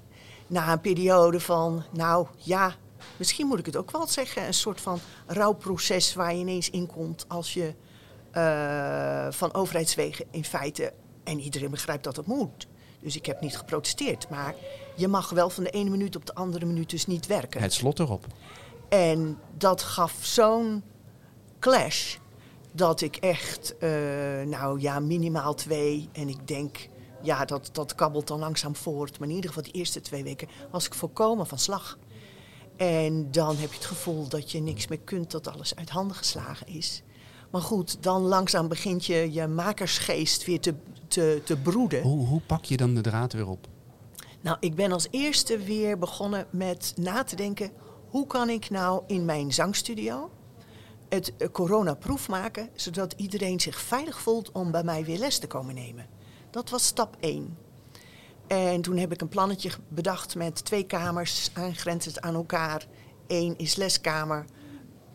Na 0.47 0.73
een 0.73 0.81
periode 0.81 1.41
van, 1.41 1.83
nou 1.93 2.27
ja, 2.37 2.75
misschien 3.17 3.47
moet 3.47 3.59
ik 3.59 3.67
het 3.67 3.77
ook 3.77 3.91
wel 3.91 4.07
zeggen, 4.07 4.47
een 4.47 4.55
soort 4.55 4.81
van 4.81 4.99
rouwproces 5.27 6.15
waar 6.15 6.35
je 6.35 6.41
ineens 6.41 6.71
in 6.71 6.87
komt 6.87 7.25
als 7.29 7.55
je 7.55 7.75
eh, 8.31 9.27
van 9.31 9.55
overheidswegen 9.55 10.27
in 10.31 10.45
feite, 10.45 10.93
en 11.25 11.41
iedereen 11.41 11.71
begrijpt 11.71 12.05
dat 12.05 12.17
het 12.17 12.27
moet. 12.27 12.67
Dus 13.01 13.17
ik 13.17 13.27
heb 13.27 13.41
niet 13.41 13.57
geprotesteerd, 13.57 14.29
maar 14.29 14.55
je 14.97 15.09
mag 15.09 15.31
wel 15.31 15.51
van 15.51 15.65
de 15.65 15.71
ene 15.71 15.91
minuut 15.91 16.17
op 16.17 16.27
de 16.27 16.35
andere 16.35 16.67
minuut 16.67 16.91
dus 16.91 17.07
niet 17.07 17.27
werken. 17.27 17.61
Het 17.61 17.73
slot 17.73 17.99
erop. 17.99 18.27
En 18.89 19.39
dat 19.57 19.83
gaf 19.83 20.15
zo'n 20.21 20.83
clash 21.59 22.17
dat 22.73 23.01
ik 23.01 23.17
echt, 23.17 23.77
eh, 23.79 23.91
nou 24.47 24.81
ja, 24.81 25.01
minimaal 25.01 25.55
twee. 25.55 26.09
En 26.13 26.29
ik 26.29 26.49
denk, 26.49 26.89
ja, 27.23 27.45
dat, 27.45 27.69
dat 27.73 27.95
kabbelt 27.95 28.27
dan 28.27 28.39
langzaam 28.39 28.77
voort. 28.77 29.19
Maar 29.19 29.29
in 29.29 29.35
ieder 29.35 29.51
geval 29.51 29.65
die 29.65 29.73
eerste 29.73 30.01
twee 30.01 30.23
weken 30.23 30.49
was 30.71 30.87
ik 30.87 30.95
volkomen 30.95 31.47
van 31.47 31.59
slag. 31.59 31.99
En 32.81 33.31
dan 33.31 33.57
heb 33.57 33.71
je 33.71 33.77
het 33.77 33.85
gevoel 33.85 34.29
dat 34.29 34.51
je 34.51 34.61
niks 34.61 34.87
meer 34.87 35.01
kunt, 35.01 35.31
dat 35.31 35.49
alles 35.49 35.75
uit 35.75 35.91
handen 35.91 36.17
geslagen 36.17 36.67
is. 36.67 37.03
Maar 37.51 37.61
goed, 37.61 38.03
dan 38.03 38.23
langzaam 38.23 38.69
begint 38.69 39.07
je 39.07 39.33
je 39.33 39.47
makersgeest 39.47 40.45
weer 40.45 40.61
te, 40.61 40.75
te, 41.09 41.43
te 41.45 41.57
broeden. 41.57 42.03
Hoe, 42.03 42.27
hoe 42.27 42.41
pak 42.41 42.65
je 42.65 42.77
dan 42.77 42.95
de 42.95 43.01
draad 43.01 43.33
weer 43.33 43.49
op? 43.49 43.67
Nou, 44.41 44.57
ik 44.61 44.75
ben 44.75 44.93
als 44.93 45.07
eerste 45.11 45.59
weer 45.59 45.99
begonnen 45.99 46.47
met 46.51 46.93
na 46.97 47.25
te 47.25 47.37
denken: 47.37 47.71
hoe 48.09 48.27
kan 48.27 48.49
ik 48.49 48.71
nou 48.71 49.03
in 49.07 49.25
mijn 49.25 49.53
zangstudio 49.53 50.31
het 51.09 51.37
eh, 51.37 51.49
coronaproof 51.49 52.29
maken, 52.29 52.69
zodat 52.75 53.15
iedereen 53.17 53.61
zich 53.61 53.81
veilig 53.81 54.21
voelt 54.21 54.53
om 54.53 54.71
bij 54.71 54.85
mij 54.85 55.05
weer 55.05 55.19
les 55.19 55.39
te 55.39 55.47
komen 55.47 55.75
nemen? 55.75 56.07
Dat 56.51 56.71
was 56.71 56.87
stap 56.87 57.17
1. 57.21 57.57
En 58.51 58.81
toen 58.81 58.97
heb 58.97 59.13
ik 59.13 59.21
een 59.21 59.29
plannetje 59.29 59.71
bedacht 59.89 60.35
met 60.35 60.65
twee 60.65 60.85
kamers 60.85 61.51
aangrenzend 61.53 62.21
aan 62.21 62.35
elkaar. 62.35 62.87
Eén 63.27 63.55
is 63.57 63.77
leskamer, 63.77 64.45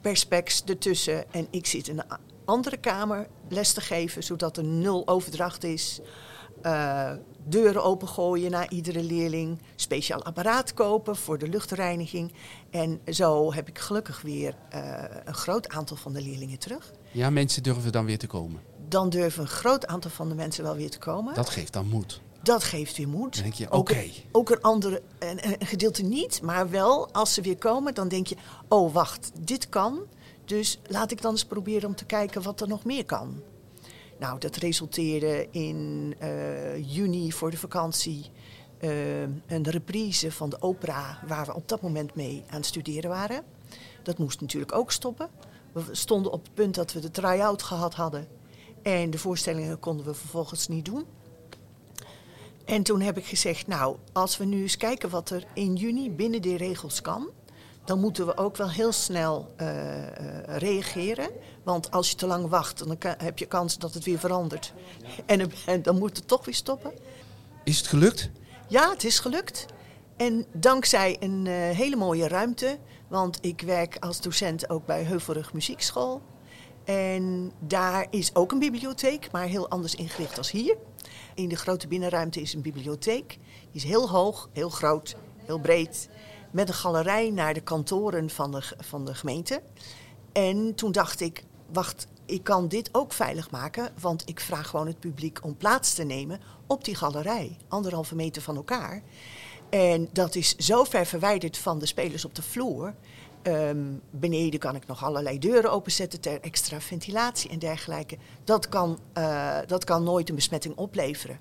perspex 0.01 0.63
ertussen 0.63 1.34
en 1.34 1.48
ik 1.51 1.65
zit 1.65 1.88
in 1.88 2.00
een 2.00 2.18
andere 2.46 2.77
kamer 2.77 3.27
les 3.50 3.74
te 3.74 3.82
geven, 3.82 4.24
zodat 4.24 4.58
er 4.58 4.63
nul 4.63 5.08
overdracht 5.08 5.63
is. 5.63 6.00
Uh, 6.63 7.12
deuren 7.44 7.84
opengooien 7.84 8.51
naar 8.51 8.72
iedere 8.72 9.04
leerling, 9.04 9.62
speciaal 9.75 10.24
apparaat 10.24 10.74
kopen 10.74 11.15
voor 11.15 11.38
de 11.38 11.48
luchtreiniging. 11.48 12.34
En 12.70 13.01
zo 13.08 13.54
heb 13.54 13.68
ik 13.68 13.80
gelukkig 13.80 14.22
weer 14.22 14.56
uh, 14.74 15.04
een 15.25 15.34
groot 15.34 15.70
aantal 15.70 15.98
van 15.98 16.13
de 16.13 16.22
leerlingen 16.22 16.60
terug. 16.60 16.92
Ja, 17.12 17.30
mensen 17.30 17.63
durven 17.63 17.92
dan 17.92 18.06
weer 18.06 18.20
te 18.20 18.27
komen. 18.27 18.62
Dan 18.88 19.10
durven 19.10 19.42
een 19.42 19.50
groot 19.50 19.88
aantal 19.88 20.12
van 20.12 20.30
de 20.30 20.36
mensen 20.36 20.63
wel 20.63 20.75
weer 20.75 20.89
te 20.89 21.00
komen. 21.00 21.34
Dat 21.34 21.50
geeft 21.50 21.74
dan 21.74 21.88
moed. 21.88 22.22
Dat 22.46 22.64
geeft 22.64 22.98
weer 22.98 23.08
moed. 23.08 23.34
Dan 23.34 23.44
denk 23.44 23.54
je, 23.54 23.70
Ook, 23.70 23.80
oké. 23.90 24.00
een- 24.00 24.12
ook 24.32 24.50
een 24.50 24.62
andere 24.62 25.02
een, 25.20 25.46
een 25.62 25.68
gedeelte 25.68 26.04
niet, 26.04 26.42
maar 26.42 26.70
wel 26.70 27.12
als 27.12 27.34
ze 27.34 27.42
weer 27.42 27.58
komen, 27.58 27.94
dan 27.94 28.08
denk 28.08 28.28
je: 28.28 28.36
oh 28.68 28.94
wacht, 28.94 29.32
dit 29.40 29.70
kan. 29.70 30.00
Dus 30.46 30.80
laat 30.88 31.12
ik 31.12 31.22
dan 31.22 31.32
eens 31.32 31.46
proberen 31.46 31.90
om 31.90 31.96
te 31.96 32.06
kijken 32.06 32.42
wat 32.42 32.62
er 32.62 32.68
nog 32.68 32.84
meer 32.86 33.06
kan. 33.06 33.42
Nou, 34.20 34.40
dat 34.40 34.56
resulteerde 34.56 35.48
in 35.52 36.14
eh, 36.20 36.94
juni 36.96 37.32
voor 37.32 37.52
de 37.52 37.58
vakantie 37.58 38.25
eh, 38.78 39.22
een 39.22 39.70
reprise 39.70 40.32
van 40.32 40.50
de 40.50 40.62
opera 40.62 41.20
waar 41.28 41.46
we 41.46 41.54
op 41.56 41.68
dat 41.70 41.82
moment 41.82 42.16
mee 42.16 42.44
aan 42.50 42.56
het 42.58 42.66
studeren 42.66 43.10
waren. 43.10 43.44
Dat 44.04 44.18
moest 44.18 44.42
natuurlijk 44.42 44.75
ook 44.75 44.92
stoppen. 44.92 45.30
We 45.72 45.82
stonden 45.92 46.32
op 46.32 46.44
het 46.44 46.54
punt 46.54 46.75
dat 46.75 46.94
we 46.94 47.00
de 47.00 47.12
try-out 47.12 47.64
gehad 47.64 47.94
hadden. 47.94 48.28
En 48.82 49.10
de 49.10 49.18
voorstellingen 49.18 49.80
konden 49.80 50.06
we 50.06 50.14
vervolgens 50.14 50.68
niet 50.68 50.86
doen. 50.86 51.06
En 52.65 52.84
toen 52.84 53.01
heb 53.01 53.17
ik 53.17 53.25
gezegd, 53.25 53.67
nou, 53.67 53.98
als 54.13 54.38
we 54.38 54.45
nu 54.45 54.62
eens 54.62 54.77
kijken 54.77 55.10
wat 55.10 55.29
er 55.29 55.45
in 55.53 55.75
juni 55.75 56.12
binnen 56.12 56.41
die 56.41 56.57
regels 56.57 57.01
kan, 57.01 57.29
dan 57.86 58.00
moeten 58.00 58.25
we 58.25 58.38
ook 58.38 58.57
wel 58.57 58.69
heel 58.69 58.91
snel 58.91 59.53
eh, 59.55 60.07
eh, 60.07 60.57
reageren. 60.57 61.29
Want 61.63 61.91
als 61.91 62.10
je 62.10 62.15
te 62.15 62.27
lang 62.27 62.48
wacht, 62.48 62.77
dan 62.77 62.98
heb 63.17 63.38
je 63.38 63.45
kans 63.45 63.77
dat 63.77 63.93
het 63.93 64.03
weer 64.03 64.19
verandert. 64.19 64.74
En, 65.25 65.51
en 65.65 65.81
dan 65.81 65.98
moet 65.98 66.17
het 66.17 66.27
toch 66.27 66.45
weer 66.45 66.55
stoppen. 66.55 66.91
Is 67.63 67.77
het 67.77 67.88
gelukt? 67.88 68.29
Ja, 68.67 68.89
het 68.89 69.03
is 69.03 69.19
gelukt. 69.19 69.65
En 70.17 70.45
dankzij 70.53 71.17
een 71.19 71.48
eh, 71.48 71.53
hele 71.53 71.95
mooie 71.95 72.27
ruimte, 72.27 72.77
want 73.07 73.38
ik 73.41 73.62
werk 73.62 73.98
als 74.00 74.22
docent 74.22 74.69
ook 74.69 74.86
bij 74.86 75.03
Heuvelrug 75.03 75.53
Muziekschool. 75.53 76.22
En 76.84 77.51
daar 77.60 78.07
is 78.10 78.36
ook 78.36 78.51
een 78.51 78.60
bibliotheek, 78.60 79.31
maar 79.31 79.45
heel 79.45 79.69
anders 79.69 79.95
ingericht 79.95 80.38
als 80.38 80.51
hier. 80.51 80.77
In 81.36 81.50
de 81.50 81.56
grote 81.56 81.88
binnenruimte 81.88 82.42
is 82.42 82.54
een 82.54 82.62
bibliotheek. 82.62 83.27
Die 83.72 83.82
is 83.82 83.84
heel 83.84 84.10
hoog, 84.10 84.50
heel 84.54 84.70
groot, 84.70 85.15
heel 85.46 85.60
breed. 85.60 86.10
Met 86.51 86.68
een 86.68 86.74
galerij 86.74 87.30
naar 87.30 87.54
de 87.54 87.62
kantoren 87.62 88.30
van 88.30 88.51
de, 88.51 88.62
van 88.77 89.06
de 89.06 89.15
gemeente. 89.15 89.62
En 90.32 90.75
toen 90.75 90.92
dacht 90.92 91.22
ik, 91.22 91.44
wacht, 91.72 92.08
ik 92.25 92.44
kan 92.44 92.68
dit 92.68 92.89
ook 92.92 93.13
veilig 93.13 93.51
maken. 93.51 93.94
Want 94.00 94.30
ik 94.30 94.39
vraag 94.39 94.68
gewoon 94.68 94.88
het 94.88 95.00
publiek 95.00 95.44
om 95.44 95.58
plaats 95.58 95.94
te 95.94 96.04
nemen 96.04 96.39
op 96.68 96.84
die 96.84 96.96
galerij. 96.96 97.58
Anderhalve 97.68 98.15
meter 98.15 98.42
van 98.42 98.56
elkaar. 98.56 99.04
En 99.70 100.10
dat 100.12 100.36
is 100.36 100.56
zo 100.56 100.84
ver 100.84 101.06
verwijderd 101.06 101.58
van 101.58 101.80
de 101.80 101.86
spelers 101.86 102.25
op 102.25 102.36
de 102.36 102.42
vloer. 102.42 102.94
Ehm, 103.46 103.78
beneden 104.10 104.60
kan 104.60 104.75
ik 104.75 104.88
nog 104.88 105.04
allerlei 105.04 105.40
deuren 105.40 105.72
openzetten 105.72 106.22
ter 106.22 106.42
extra 106.42 106.82
ventilatie 106.82 107.50
en 107.50 107.60
dergelijke. 107.60 108.18
Dat 108.44 108.70
kan, 108.70 109.00
eh, 109.14 109.58
dat 109.68 109.84
kan 109.84 110.04
nooit 110.04 110.30
een 110.30 110.36
besmetting 110.36 110.75
opleveren. 110.75 111.40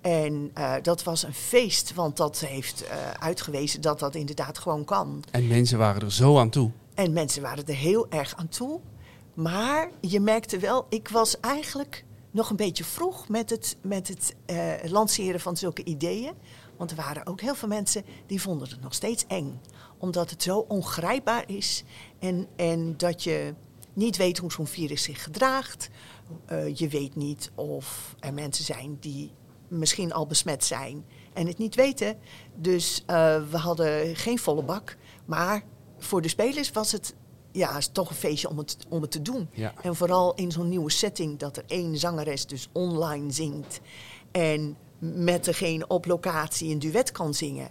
En 0.00 0.50
eh, 0.54 0.74
dat 0.82 1.02
was 1.02 1.22
een 1.22 1.34
feest, 1.34 1.94
want 1.94 2.16
dat 2.16 2.38
heeft 2.38 2.86
eh, 2.86 3.10
uitgewezen 3.10 3.80
dat 3.80 3.98
dat 3.98 4.14
inderdaad 4.14 4.58
gewoon 4.58 4.84
kan. 4.84 5.24
En 5.30 5.46
mensen 5.46 5.78
waren 5.78 6.02
er 6.02 6.12
zo 6.12 6.38
aan 6.38 6.50
toe. 6.50 6.70
En 6.94 7.12
mensen 7.12 7.42
waren 7.42 7.66
er 7.66 7.74
heel 7.74 8.06
erg 8.10 8.36
aan 8.36 8.48
toe. 8.48 8.80
Maar 9.34 9.90
je 10.00 10.20
merkte 10.20 10.58
wel, 10.58 10.86
ik 10.88 11.08
was 11.08 11.40
eigenlijk 11.40 12.04
nog 12.30 12.50
een 12.50 12.56
beetje 12.56 12.84
vroeg 12.84 13.28
met 13.28 13.50
het, 13.50 13.76
met 13.80 14.08
het 14.08 14.34
lanceren 14.90 15.40
van 15.40 15.56
zulke 15.56 15.84
ideeën. 15.84 16.32
Want 16.76 16.90
er 16.90 16.96
waren 16.96 17.26
ook 17.26 17.40
heel 17.40 17.54
veel 17.54 17.68
mensen 17.68 18.04
die 18.26 18.40
vonden 18.40 18.68
het 18.68 18.82
nog 18.82 18.94
steeds 18.94 19.24
eng. 19.26 19.60
Omdat 19.98 20.30
het 20.30 20.42
zo 20.42 20.58
ongrijpbaar 20.58 21.44
is. 21.46 21.84
En, 22.18 22.46
en 22.56 22.96
dat 22.96 23.22
je 23.22 23.54
niet 23.92 24.16
weet 24.16 24.38
hoe 24.38 24.52
zo'n 24.52 24.66
virus 24.66 25.02
zich 25.02 25.22
gedraagt. 25.22 25.88
Eh, 26.46 26.74
je 26.74 26.88
weet 26.88 27.14
niet 27.14 27.50
of 27.54 28.14
er 28.18 28.34
mensen 28.34 28.64
zijn 28.64 28.96
die 29.00 29.30
misschien 29.68 30.12
al 30.12 30.26
besmet 30.26 30.64
zijn 30.64 31.04
en 31.32 31.46
het 31.46 31.58
niet 31.58 31.74
weten. 31.74 32.18
Dus 32.54 33.02
eh, 33.06 33.42
we 33.50 33.56
hadden 33.56 34.16
geen 34.16 34.38
volle 34.38 34.62
bak. 34.62 34.96
Maar 35.24 35.62
voor 35.98 36.22
de 36.22 36.28
spelers 36.28 36.72
was 36.72 36.92
het 36.92 37.14
ja, 37.56 37.76
is 37.76 37.88
toch 37.92 38.10
een 38.10 38.16
feestje 38.16 38.48
om 38.48 38.58
het, 38.58 38.76
om 38.88 39.02
het 39.02 39.10
te 39.10 39.22
doen. 39.22 39.48
Ja. 39.52 39.74
En 39.82 39.96
vooral 39.96 40.34
in 40.34 40.52
zo'n 40.52 40.68
nieuwe 40.68 40.90
setting 40.90 41.38
dat 41.38 41.56
er 41.56 41.64
één 41.66 41.96
zangeres 41.96 42.46
dus 42.46 42.68
online 42.72 43.32
zingt. 43.32 43.80
En 44.30 44.76
met 44.98 45.44
degene 45.44 45.86
op 45.86 46.06
locatie 46.06 46.72
een 46.72 46.78
duet 46.78 47.12
kan 47.12 47.34
zingen. 47.34 47.68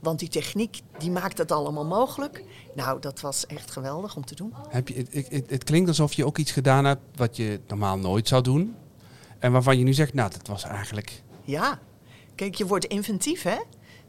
Want 0.00 0.18
die 0.18 0.28
techniek 0.28 0.80
die 0.98 1.10
maakt 1.10 1.38
het 1.38 1.52
allemaal 1.52 1.84
mogelijk. 1.84 2.44
Nou, 2.74 3.00
dat 3.00 3.20
was 3.20 3.46
echt 3.46 3.70
geweldig 3.70 4.16
om 4.16 4.24
te 4.24 4.34
doen. 4.34 4.54
Heb 4.68 4.88
je, 4.88 4.94
het, 4.94 5.28
het, 5.30 5.50
het 5.50 5.64
klinkt 5.64 5.88
alsof 5.88 6.12
je 6.12 6.26
ook 6.26 6.38
iets 6.38 6.52
gedaan 6.52 6.84
hebt 6.84 7.00
wat 7.14 7.36
je 7.36 7.60
normaal 7.66 7.98
nooit 7.98 8.28
zou 8.28 8.42
doen. 8.42 8.74
En 9.38 9.52
waarvan 9.52 9.78
je 9.78 9.84
nu 9.84 9.92
zegt, 9.92 10.14
nou, 10.14 10.30
dat 10.30 10.46
was 10.46 10.64
eigenlijk... 10.64 11.22
Ja, 11.44 11.78
kijk, 12.34 12.54
je 12.54 12.66
wordt 12.66 12.84
inventief, 12.84 13.42
hè? 13.42 13.58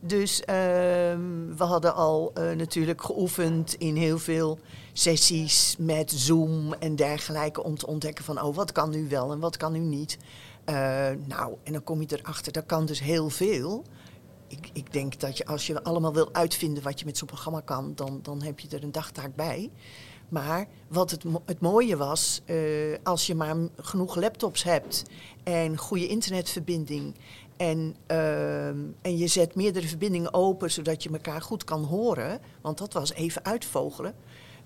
Dus 0.03 0.41
ehm, 0.41 1.55
we 1.57 1.63
hadden 1.63 1.95
al 1.95 2.31
eh, 2.33 2.51
natuurlijk 2.51 3.03
geoefend 3.03 3.73
in 3.73 3.95
heel 3.95 4.19
veel 4.19 4.59
sessies 4.93 5.75
met 5.79 6.11
Zoom 6.11 6.73
en 6.73 6.95
dergelijke 6.95 7.63
om 7.63 7.77
te 7.77 7.87
ontdekken 7.87 8.23
van, 8.25 8.41
oh, 8.41 8.55
wat 8.55 8.71
kan 8.71 8.89
nu 8.89 9.07
wel 9.09 9.31
en 9.31 9.39
wat 9.39 9.57
kan 9.57 9.71
nu 9.71 9.79
niet. 9.79 10.17
Eh, 10.63 10.75
nou, 11.25 11.55
en 11.63 11.73
dan 11.73 11.83
kom 11.83 12.01
je 12.01 12.19
erachter, 12.19 12.51
dat 12.51 12.65
kan 12.65 12.85
dus 12.85 12.99
heel 12.99 13.29
veel. 13.29 13.83
Ik, 14.51 14.69
ik 14.73 14.93
denk 14.93 15.19
dat 15.19 15.37
je 15.37 15.45
als 15.45 15.67
je 15.67 15.83
allemaal 15.83 16.13
wil 16.13 16.29
uitvinden 16.31 16.83
wat 16.83 16.99
je 16.99 17.05
met 17.05 17.17
zo'n 17.17 17.27
programma 17.27 17.59
kan, 17.59 17.91
dan, 17.95 18.19
dan 18.21 18.41
heb 18.41 18.59
je 18.59 18.67
er 18.75 18.83
een 18.83 18.91
dagtaak 18.91 19.35
bij. 19.35 19.69
Maar 20.29 20.67
wat 20.87 21.11
het, 21.11 21.23
het 21.45 21.59
mooie 21.59 21.97
was, 21.97 22.41
eh, 22.45 22.57
als 23.03 23.27
je 23.27 23.35
maar 23.35 23.55
genoeg 23.77 24.15
laptops 24.15 24.63
hebt 24.63 25.03
en 25.43 25.77
goede 25.77 26.07
internetverbinding 26.07 27.15
en, 27.57 27.95
ehm, 28.05 28.77
en 29.01 29.17
je 29.17 29.27
zet 29.27 29.55
meerdere 29.55 29.87
verbindingen 29.87 30.33
open 30.33 30.71
zodat 30.71 31.03
je 31.03 31.09
elkaar 31.09 31.41
goed 31.41 31.63
kan 31.63 31.83
horen, 31.83 32.39
want 32.61 32.77
dat 32.77 32.93
was 32.93 33.13
even 33.13 33.45
uitvogelen. 33.45 34.13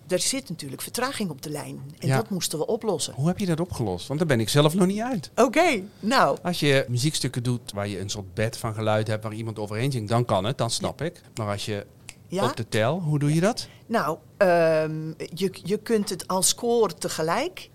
Er 0.07 0.19
zit 0.19 0.49
natuurlijk 0.49 0.81
vertraging 0.81 1.29
op 1.29 1.41
de 1.41 1.49
lijn 1.49 1.81
en 1.99 2.07
Ja. 2.07 2.15
dat 2.15 2.29
moesten 2.29 2.59
we 2.59 2.65
oplossen. 2.67 3.13
Hoe 3.13 3.27
heb 3.27 3.39
je 3.39 3.45
dat 3.45 3.59
opgelost? 3.59 4.07
Want 4.07 4.19
daar 4.19 4.27
ben 4.27 4.39
ik 4.39 4.49
zelf 4.49 4.73
nog 4.73 4.87
niet 4.87 4.99
uit. 5.01 5.31
Oké, 5.35 5.81
nou, 5.99 6.37
Als 6.43 6.59
je 6.59 6.85
muziekstukken 6.89 7.43
doet 7.43 7.71
waar 7.71 7.87
je 7.87 7.99
een 7.99 8.09
soort 8.09 8.33
bed 8.33 8.57
van 8.57 8.73
geluid 8.73 9.07
hebt 9.07 9.23
waar 9.23 9.33
iemand 9.33 9.59
overheen 9.59 9.91
zingt, 9.91 10.09
dan 10.09 10.25
kan 10.25 10.43
het, 10.43 10.57
dan 10.57 10.69
snap 10.69 11.01
ik. 11.01 11.21
Maar 11.35 11.51
als 11.51 11.65
je 11.65 11.85
ja. 12.27 12.45
op 12.45 12.55
de 12.55 12.67
tel, 12.67 12.99
hoe 12.99 13.19
doe 13.19 13.33
je 13.33 13.41
dat? 13.41 13.67
Nou, 13.85 14.17
ehm, 14.37 15.07
je, 15.33 15.51
je 15.63 15.77
kunt 15.77 16.09
het 16.09 16.27
als 16.27 16.47
score 16.47 16.93
tegelijk. 16.93 17.69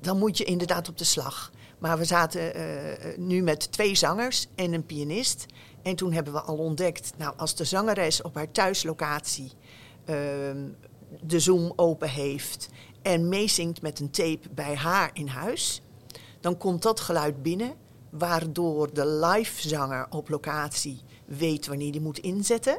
Dan 0.00 0.18
moet 0.18 0.38
je 0.38 0.44
inderdaad 0.44 0.88
op 0.88 0.98
de 0.98 1.04
slag. 1.04 1.50
Maar 1.78 1.98
we 1.98 2.04
zaten 2.04 2.54
eh, 2.54 3.18
nu 3.18 3.42
met 3.42 3.72
twee 3.72 3.94
zangers 3.94 4.46
en 4.54 4.72
een 4.72 4.86
pianist. 4.86 5.46
En 5.82 5.96
toen 5.96 6.12
hebben 6.12 6.32
we 6.32 6.40
al 6.40 6.56
ontdekt, 6.56 7.12
nou, 7.16 7.34
als 7.36 7.54
de 7.54 7.64
zangeres 7.64 8.22
op 8.22 8.34
haar 8.34 8.50
thuislocatie 8.50 9.52
ehm, 10.04 10.58
de 11.20 11.40
Zoom 11.40 11.72
open 11.76 12.08
heeft 12.08 12.68
en 13.02 13.28
meezingt 13.28 13.82
met 13.82 14.00
een 14.00 14.10
tape 14.10 14.48
bij 14.50 14.74
haar 14.74 15.10
in 15.12 15.28
huis, 15.28 15.82
dan 16.40 16.56
komt 16.56 16.82
dat 16.82 17.00
geluid 17.00 17.42
binnen, 17.42 17.74
waardoor 18.10 18.94
de 18.94 19.06
live 19.06 19.68
zanger 19.68 20.06
op 20.10 20.28
locatie 20.28 21.00
weet 21.24 21.66
wanneer 21.66 21.92
die 21.92 22.00
moet 22.00 22.18
inzetten. 22.18 22.78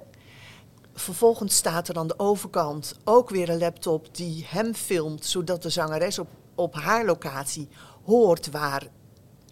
Vervolgens 0.93 1.55
staat 1.55 1.87
er 1.87 1.95
aan 1.95 2.07
de 2.07 2.19
overkant 2.19 2.95
ook 3.03 3.29
weer 3.29 3.49
een 3.49 3.57
laptop 3.57 4.15
die 4.15 4.45
hem 4.47 4.73
filmt, 4.73 5.25
zodat 5.25 5.61
de 5.61 5.69
zangeres 5.69 6.19
op, 6.19 6.27
op 6.55 6.75
haar 6.75 7.05
locatie 7.05 7.67
hoort 8.05 8.51
waar 8.51 8.87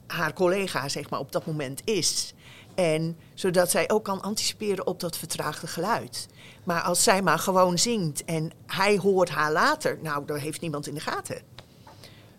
haar 0.07 0.33
collega 0.33 0.89
zeg 0.89 1.09
maar, 1.09 1.19
op 1.19 1.31
dat 1.31 1.45
moment 1.45 1.81
is. 1.83 2.33
En 2.75 3.17
zodat 3.33 3.71
zij 3.71 3.89
ook 3.89 4.03
kan 4.03 4.21
anticiperen 4.21 4.87
op 4.87 4.99
dat 4.99 5.17
vertraagde 5.17 5.67
geluid. 5.67 6.27
Maar 6.63 6.81
als 6.81 7.03
zij 7.03 7.21
maar 7.21 7.39
gewoon 7.39 7.77
zingt 7.79 8.25
en 8.25 8.51
hij 8.65 8.97
hoort 8.97 9.29
haar 9.29 9.51
later, 9.51 9.97
nou, 10.01 10.25
daar 10.25 10.39
heeft 10.39 10.61
niemand 10.61 10.87
in 10.87 10.93
de 10.93 10.99
gaten. 10.99 11.41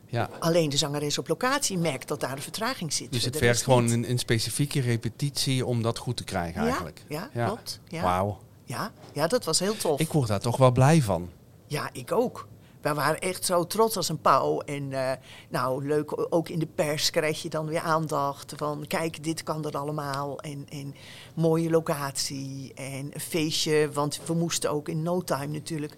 Ja. 0.07 0.31
Alleen 0.39 0.69
de 0.69 0.77
zangeres 0.77 1.19
op 1.19 1.29
locatie 1.29 1.79
merkt 1.79 2.09
dat 2.09 2.21
daar 2.21 2.33
een 2.33 2.43
vertraging 2.43 2.93
zit. 2.93 3.13
Dus 3.13 3.25
het 3.25 3.37
vergt 3.37 3.63
gewoon 3.63 3.91
een, 3.91 4.11
een 4.11 4.19
specifieke 4.19 4.81
repetitie 4.81 5.67
om 5.67 5.83
dat 5.83 5.99
goed 5.99 6.17
te 6.17 6.25
krijgen 6.25 6.63
eigenlijk. 6.63 7.05
Ja, 7.09 7.31
Ja. 7.33 7.47
klopt. 7.47 7.81
Ja. 7.89 8.03
Wauw. 8.03 8.39
Ja, 8.65 8.93
ja, 9.13 9.27
dat 9.27 9.45
was 9.45 9.59
heel 9.59 9.77
tof. 9.77 10.01
Ik 10.01 10.13
word 10.13 10.29
daar 10.29 10.41
toch 10.41 10.57
wel 10.57 10.73
blij 10.73 11.03
van. 11.03 11.31
Ja, 11.67 11.89
ik 11.93 12.13
ook. 12.13 12.47
Wij 12.87 12.95
waren 12.95 13.21
echt 13.21 13.45
zo 13.45 13.67
trots 13.67 13.97
als 13.97 14.09
een 14.09 14.21
pauw. 14.21 14.61
En 14.61 14.93
eh, 14.93 15.13
nou, 15.49 15.87
leuk, 15.87 16.35
ook 16.35 16.49
in 16.49 16.59
de 16.59 16.67
pers 16.67 17.11
krijg 17.11 17.43
je 17.43 17.49
dan 17.49 17.67
weer 17.67 17.81
aandacht 17.81 18.53
van... 18.57 18.87
kijk, 18.87 19.25
dit 19.25 19.43
kan 19.43 19.65
er 19.65 19.77
allemaal. 19.77 20.41
En, 20.41 20.95
mooie 21.35 21.71
locatie 21.71 22.73
en 22.75 23.11
een 23.13 23.21
feestje. 23.21 23.91
Want 23.93 24.21
we 24.25 24.35
moesten 24.35 24.71
ook 24.71 24.89
in 24.89 25.03
no 25.03 25.23
time 25.23 25.47
natuurlijk... 25.47 25.97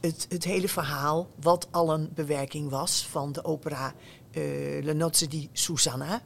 Het, 0.00 0.26
het 0.28 0.44
hele 0.44 0.68
verhaal, 0.68 1.28
wat 1.40 1.68
al 1.70 1.92
een 1.92 2.10
bewerking 2.14 2.70
was 2.70 3.06
van 3.10 3.32
de 3.32 3.44
opera 3.44 3.94
eh 4.30 4.42
Le 4.84 4.94
Nozze 4.94 5.28
di 5.28 5.48
Susanna. 5.52 6.22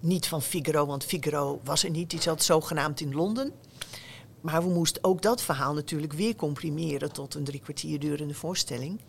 Niet 0.00 0.28
van 0.28 0.42
Figaro, 0.42 0.86
want 0.86 1.04
Figaro 1.04 1.60
was 1.64 1.84
er 1.84 1.90
niet. 1.90 2.10
Die 2.10 2.20
zat 2.20 2.42
zogenaamd 2.42 3.00
in 3.00 3.14
Londen. 3.14 3.52
Maar 4.42 4.62
we 4.62 4.70
moesten 4.70 5.04
ook 5.04 5.22
dat 5.22 5.42
verhaal 5.42 5.74
natuurlijk 5.74 6.12
weer 6.12 6.36
comprimeren 6.36 7.12
tot 7.12 7.34
een 7.34 7.44
drie 7.44 7.60
kwartier 7.60 8.00
durende 8.00 8.34
voorstelling. 8.34 9.00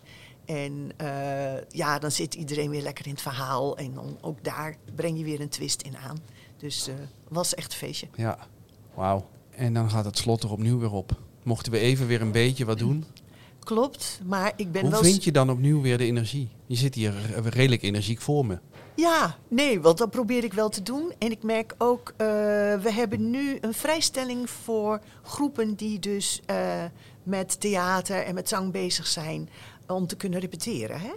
En 0.44 0.90
eh, 0.96 1.60
ja, 1.68 1.98
dan 1.98 2.10
zit 2.10 2.34
iedereen 2.34 2.70
weer 2.70 2.82
lekker 2.82 3.04
in 3.06 3.12
het 3.12 3.22
verhaal. 3.22 3.76
En 3.76 3.94
dan 3.94 4.18
ook 4.20 4.44
daar 4.44 4.76
breng 4.94 5.18
je 5.18 5.24
weer 5.24 5.40
een 5.40 5.48
twist 5.48 5.82
in 5.82 5.96
aan. 5.96 6.18
Dus 6.56 6.86
het 6.86 7.08
was 7.28 7.54
echt 7.54 7.72
een 7.72 7.78
feestje. 7.78 8.06
Ja, 8.14 8.38
wauw. 8.94 9.26
En 9.50 9.74
dan 9.74 9.90
gaat 9.90 10.04
het 10.04 10.18
slot 10.18 10.42
er 10.42 10.50
opnieuw 10.52 10.78
weer 10.78 10.92
op. 10.92 11.20
Mochten 11.42 11.72
we 11.72 11.78
even 11.78 12.06
weer 12.06 12.20
een 12.20 12.32
beetje 12.32 12.64
wat 12.64 12.78
doen. 12.78 13.04
Klopt, 13.58 14.20
maar 14.24 14.52
ik 14.56 14.72
ben 14.72 14.82
Hoe 14.82 14.90
wel... 14.90 15.02
vind 15.02 15.24
je 15.24 15.32
dan 15.32 15.50
opnieuw 15.50 15.80
weer 15.80 15.98
de 15.98 16.04
energie? 16.04 16.48
Je 16.66 16.76
zit 16.76 16.94
hier 16.94 17.12
re- 17.12 17.48
redelijk 17.48 17.82
energiek 17.82 18.20
voor 18.20 18.46
me. 18.46 18.58
Ja, 18.96 19.36
nee, 19.48 19.80
want 19.80 19.98
dat 19.98 20.10
probeer 20.10 20.44
ik 20.44 20.52
wel 20.52 20.68
te 20.68 20.82
doen. 20.82 21.12
En 21.18 21.30
ik 21.30 21.42
merk 21.42 21.74
ook, 21.78 22.08
eh, 22.16 22.26
we 22.76 22.92
hebben 22.92 23.30
nu 23.30 23.58
een 23.60 23.74
vrijstelling 23.74 24.50
voor 24.50 25.00
groepen 25.22 25.74
die 25.74 25.98
dus 25.98 26.40
eh, 26.46 26.84
met 27.22 27.60
theater 27.60 28.24
en 28.24 28.34
met 28.34 28.48
zang 28.48 28.72
bezig 28.72 29.06
zijn 29.06 29.48
om 29.86 30.06
te 30.06 30.16
kunnen 30.16 30.40
repeteren. 30.40 31.00
Hè? 31.00 31.12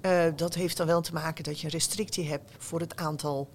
Eh, 0.00 0.32
dat 0.36 0.54
heeft 0.54 0.76
dan 0.76 0.86
wel 0.86 1.00
te 1.00 1.12
maken 1.12 1.44
dat 1.44 1.60
je 1.60 1.66
een 1.66 1.72
restrictie 1.72 2.28
hebt 2.28 2.50
voor 2.58 2.80
het 2.80 2.96
aantal 2.96 3.48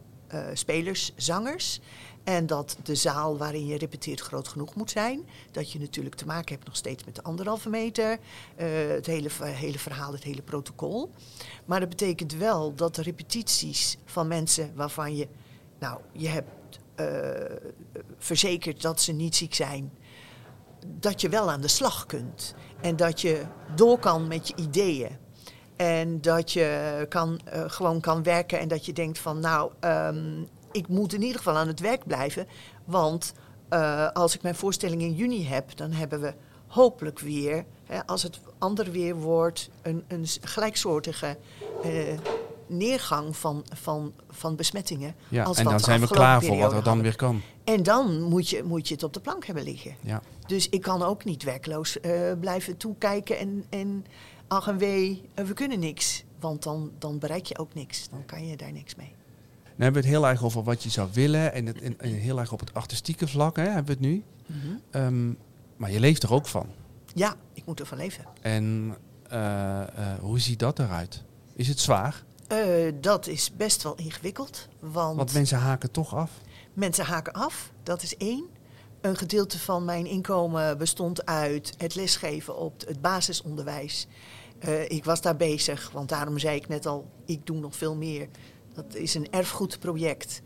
spelers, 0.53 1.13
zangers. 1.15 1.79
En 2.23 2.47
dat 2.47 2.77
de 2.83 2.95
zaal 2.95 3.37
waarin 3.37 3.65
je 3.65 3.77
repeteert 3.77 4.19
groot 4.19 4.47
genoeg 4.47 4.75
moet 4.75 4.91
zijn. 4.91 5.27
Dat 5.51 5.71
je 5.71 5.79
natuurlijk 5.79 6.15
te 6.15 6.25
maken 6.25 6.53
hebt 6.53 6.65
nog 6.65 6.75
steeds 6.75 7.03
met 7.03 7.15
de 7.15 7.23
anderhalve 7.23 7.69
meter. 7.69 8.19
eh, 8.55 8.67
het 8.87 9.05
hele, 9.05 9.29
hele 9.41 9.79
verhaal, 9.79 10.11
het 10.11 10.23
hele 10.23 10.41
protocol. 10.41 11.09
Maar 11.65 11.79
dat 11.79 11.89
betekent 11.89 12.33
wel 12.33 12.75
dat 12.75 12.95
de 12.95 13.01
repetities 13.01 13.97
van 14.05 14.27
mensen 14.27 14.71
waarvan 14.75 15.15
je, 15.15 15.27
nou, 15.79 15.99
je 16.11 16.27
hebt 16.27 16.79
eh, 16.95 17.07
verzekerd 18.17 18.81
dat 18.81 19.01
ze 19.01 19.11
niet 19.11 19.35
ziek 19.35 19.53
zijn, 19.53 19.91
dat 20.87 21.21
je 21.21 21.29
wel 21.29 21.51
aan 21.51 21.61
de 21.61 21.67
slag 21.67 22.05
kunt. 22.05 22.55
En 22.81 22.95
dat 22.95 23.21
je 23.21 23.41
door 23.75 23.99
kan 23.99 24.27
met 24.27 24.47
je 24.47 24.53
ideeën. 24.55 25.17
En 25.75 26.21
dat 26.21 26.51
je 26.51 27.05
kan, 27.09 27.39
eh, 27.45 27.63
gewoon 27.67 27.99
kan 27.99 28.23
werken 28.23 28.59
en 28.59 28.67
dat 28.67 28.85
je 28.85 28.93
denkt 28.93 29.19
van, 29.19 29.39
nou, 29.39 29.71
ehm, 29.79 30.43
ik 30.71 30.87
moet 30.87 31.13
in 31.13 31.21
ieder 31.21 31.37
geval 31.37 31.57
aan 31.57 31.67
het 31.67 31.79
werk 31.79 32.05
blijven. 32.07 32.47
Want 32.85 33.33
eh, 33.69 34.07
als 34.11 34.35
ik 34.35 34.41
mijn 34.41 34.55
voorstelling 34.55 35.01
in 35.01 35.13
juni 35.13 35.45
heb, 35.47 35.77
dan 35.77 35.91
hebben 35.91 36.21
we 36.21 36.33
hopelijk 36.67 37.19
weer, 37.19 37.65
hè, 37.85 38.05
als 38.05 38.23
het 38.23 38.39
ander 38.57 38.91
weer 38.91 39.15
wordt, 39.15 39.69
een, 39.81 40.03
een 40.07 40.25
gelijksoortige 40.41 41.37
eh, 41.83 41.91
neergang 42.67 43.37
van, 43.37 43.65
van, 43.75 44.13
van 44.29 44.55
besmettingen. 44.55 45.15
Ja, 45.27 45.43
als 45.43 45.57
en 45.57 45.63
dan 45.63 45.79
zijn 45.79 46.01
we 46.01 46.07
klaar 46.07 46.43
voor 46.43 46.57
wat 46.57 46.73
er 46.73 46.83
dan 46.83 47.01
weer 47.01 47.15
kan. 47.15 47.41
En 47.63 47.83
dan 47.83 48.21
moet 48.21 48.49
je, 48.49 48.63
moet 48.63 48.87
je 48.87 48.93
het 48.93 49.03
op 49.03 49.13
de 49.13 49.19
plank 49.19 49.45
hebben 49.45 49.63
liggen. 49.63 49.95
Ja. 50.01 50.21
Dus 50.47 50.69
ik 50.69 50.81
kan 50.81 51.03
ook 51.03 51.23
niet 51.23 51.43
werkloos 51.43 51.99
eh, 51.99 52.31
blijven 52.39 52.77
toekijken 52.77 53.37
en, 53.37 53.65
en 53.69 54.05
ach 54.47 54.67
en 54.67 54.77
wee, 54.77 55.21
we 55.35 55.53
kunnen 55.53 55.79
niks. 55.79 56.23
Want 56.39 56.63
dan, 56.63 56.91
dan 56.99 57.19
bereik 57.19 57.45
je 57.45 57.57
ook 57.57 57.73
niks. 57.73 58.09
Dan 58.09 58.25
kan 58.25 58.47
je 58.47 58.57
daar 58.57 58.71
niks 58.71 58.95
mee. 58.95 59.15
Dan 59.75 59.81
hebben 59.83 60.01
we 60.01 60.07
het 60.07 60.17
heel 60.17 60.27
erg 60.27 60.43
over 60.43 60.63
wat 60.63 60.83
je 60.83 60.89
zou 60.89 61.09
willen 61.13 61.53
en, 61.53 61.65
het, 61.65 61.81
en, 61.81 61.99
en 61.99 62.13
heel 62.13 62.39
erg 62.39 62.51
op 62.51 62.59
het 62.59 62.73
artistieke 62.73 63.27
vlak 63.27 63.55
hè, 63.55 63.63
hebben 63.63 63.85
we 63.85 63.91
het 63.91 63.99
nu. 63.99 64.23
Ehm, 64.91 65.33
maar 65.77 65.91
je 65.91 65.99
leeft 65.99 66.23
er 66.23 66.33
ook 66.33 66.47
van. 66.47 66.67
Ja, 67.13 67.35
ik 67.53 67.65
moet 67.65 67.79
ervan 67.79 67.97
leven. 67.97 68.25
En 68.41 68.95
eh, 69.31 69.81
eh, 69.81 70.19
hoe 70.19 70.39
ziet 70.39 70.59
dat 70.59 70.79
eruit? 70.79 71.23
Is 71.55 71.67
het 71.67 71.79
zwaar? 71.79 72.23
Eh, 72.47 72.57
dat 73.01 73.27
is 73.27 73.51
best 73.55 73.83
wel 73.83 73.95
ingewikkeld. 73.95 74.67
Want, 74.79 75.17
Want 75.17 75.33
mensen 75.33 75.57
haken 75.57 75.91
toch 75.91 76.15
af. 76.15 76.31
mensen 76.73 77.05
haken 77.05 77.33
af, 77.33 77.71
dat 77.83 78.03
is 78.03 78.17
één. 78.17 78.45
Een 79.01 79.15
gedeelte 79.15 79.59
van 79.59 79.85
mijn 79.85 80.05
inkomen 80.05 80.77
bestond 80.77 81.25
uit 81.25 81.73
het 81.77 81.95
lesgeven 81.95 82.57
op 82.57 82.81
het 82.87 83.01
basisonderwijs. 83.01 84.07
Ik 84.87 85.05
was 85.05 85.21
daar 85.21 85.35
bezig, 85.35 85.91
want 85.91 86.09
daarom 86.09 86.39
zei 86.39 86.55
ik 86.55 86.67
net 86.67 86.85
al, 86.85 87.09
ik 87.25 87.45
doe 87.45 87.59
nog 87.59 87.75
veel 87.75 87.95
meer. 87.95 88.27
Dat 88.73 88.95
is 88.95 89.13
een 89.13 89.31
erfgoedproject. 89.31 90.41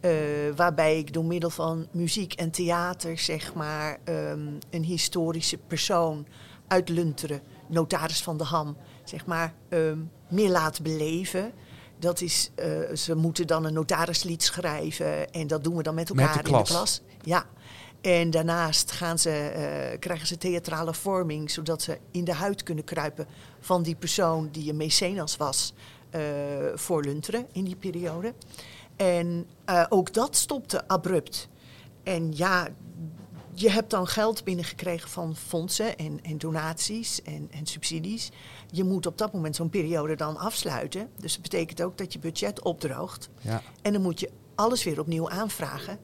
eh, 0.00 0.10
waarbij 0.56 0.98
ik 0.98 1.12
door 1.12 1.24
middel 1.24 1.50
van 1.50 1.86
muziek 1.90 2.32
en 2.32 2.50
theater, 2.50 3.18
zeg 3.18 3.54
maar, 3.54 3.98
ehm, 4.04 4.48
een 4.70 4.84
historische 4.84 5.58
persoon 5.58 6.26
uit 6.66 6.88
Lunteren, 6.88 7.40
notaris 7.66 8.22
van 8.22 8.36
de 8.36 8.44
Ham, 8.44 8.76
zeg 9.04 9.26
maar, 9.26 9.54
ehm, 9.68 9.98
meer 10.28 10.50
laat 10.50 10.82
beleven. 10.82 11.52
Dat 11.98 12.20
is, 12.20 12.50
eh, 12.54 12.94
ze 12.94 13.14
moeten 13.14 13.46
dan 13.46 13.64
een 13.64 13.72
notarislied 13.72 14.42
schrijven 14.42 15.30
en 15.30 15.46
dat 15.46 15.64
doen 15.64 15.76
we 15.76 15.82
dan 15.82 15.94
met 15.94 16.14
Met 16.14 16.26
elkaar 16.26 16.42
de 16.42 16.50
in 16.50 16.56
de 16.56 16.62
klas. 16.62 17.02
Ja. 17.22 17.46
En 18.00 18.30
daarnaast 18.30 18.90
gaan 18.90 19.18
ze, 19.18 19.30
eh, 19.30 19.98
krijgen 19.98 20.26
ze 20.26 20.38
theatrale 20.38 20.94
vorming, 20.94 21.50
zodat 21.50 21.82
ze 21.82 21.98
in 22.10 22.24
de 22.24 22.34
huid 22.34 22.62
kunnen 22.62 22.84
kruipen 22.84 23.26
van 23.60 23.82
die 23.82 23.94
persoon 23.96 24.48
die 24.52 24.70
een 24.70 24.76
mecenas 24.76 25.36
was 25.36 25.74
voor 26.74 27.04
Lunteren 27.04 27.46
in 27.52 27.64
die 27.64 27.76
periode. 27.76 28.34
En 28.96 29.46
eh, 29.64 29.84
ook 29.88 30.12
dat 30.12 30.36
stopte 30.36 30.88
abrupt. 30.88 31.48
En 32.02 32.36
ja, 32.36 32.68
je 33.52 33.70
hebt 33.70 33.90
dan 33.90 34.06
geld 34.06 34.44
binnengekregen 34.44 35.08
van 35.08 35.36
fondsen 35.36 35.96
en, 35.96 36.18
en 36.22 36.38
donaties 36.38 37.22
en, 37.22 37.48
en 37.50 37.66
subsidies. 37.66 38.30
Je 38.70 38.84
moet 38.84 39.06
op 39.06 39.18
dat 39.18 39.32
moment 39.32 39.56
zo'n 39.56 39.70
periode 39.70 40.16
dan 40.16 40.36
afsluiten. 40.36 41.08
Dus 41.20 41.32
dat 41.32 41.42
betekent 41.42 41.82
ook 41.82 41.98
dat 41.98 42.12
je 42.12 42.18
budget 42.18 42.62
opdroogt. 42.62 43.28
Ja. 43.40 43.62
En 43.82 43.92
dan 43.92 44.02
moet 44.02 44.20
je 44.20 44.30
alles 44.54 44.84
weer 44.84 45.00
opnieuw 45.00 45.30
aanvragen. 45.30 45.98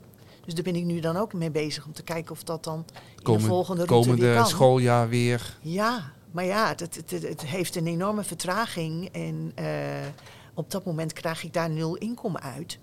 Dus 0.45 0.55
daar 0.55 0.65
ben 0.65 0.77
ik 0.77 0.85
nu 0.85 1.01
dan 1.01 1.17
ook 1.17 1.33
mee 1.33 1.51
bezig 1.51 1.87
om 1.87 1.93
te 1.93 2.03
kijken 2.03 2.33
of 2.33 2.43
dat 2.43 2.65
dan 2.65 2.85
in 3.23 3.33
de 3.33 3.41
volgende 3.41 3.85
route 3.85 4.09
weer 4.09 4.17
komende 4.17 4.41
kan. 4.41 4.47
schooljaar 4.47 5.09
weer. 5.09 5.59
Ja, 5.61 6.13
maar 6.33 6.45
ja, 6.45 6.69
het, 6.69 6.81
het, 6.81 7.11
het, 7.11 7.43
heeft 7.43 7.77
een 7.77 7.87
enorme 7.87 8.25
vertraging. 8.25 9.09
En 9.13 9.53
eh, 9.55 9.67
op 10.55 10.71
dat 10.71 10.85
moment 10.85 11.13
krijg 11.13 11.45
ik 11.45 11.53
daar 11.53 11.71
nul 11.71 11.97
inkomen 11.97 12.43
uit. 12.43 12.79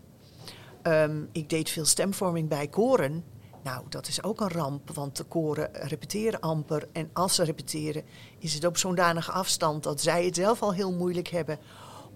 Ehm, 0.82 1.24
ik 1.32 1.50
deed 1.50 1.70
veel 1.70 1.86
stemvorming 1.86 2.50
bij 2.50 2.68
koren. 2.68 3.24
Nou, 3.64 3.84
dat 3.90 4.08
is 4.08 4.24
ook 4.24 4.42
een 4.42 4.52
ramp, 4.52 4.90
want 4.94 5.18
de 5.18 5.24
koren 5.24 5.70
repeteren 5.74 6.40
amper. 6.40 6.88
En 6.92 7.10
als 7.14 7.36
ze 7.36 7.44
repeteren, 7.44 8.04
is 8.40 8.54
het 8.54 8.66
op 8.66 8.78
zo'n 8.78 8.96
danige 8.96 9.32
afstand 9.32 9.84
dat 9.84 10.02
zij 10.02 10.26
het 10.26 10.36
zelf 10.36 10.62
al 10.62 10.74
heel 10.74 10.94
moeilijk 10.94 11.28
hebben 11.28 11.60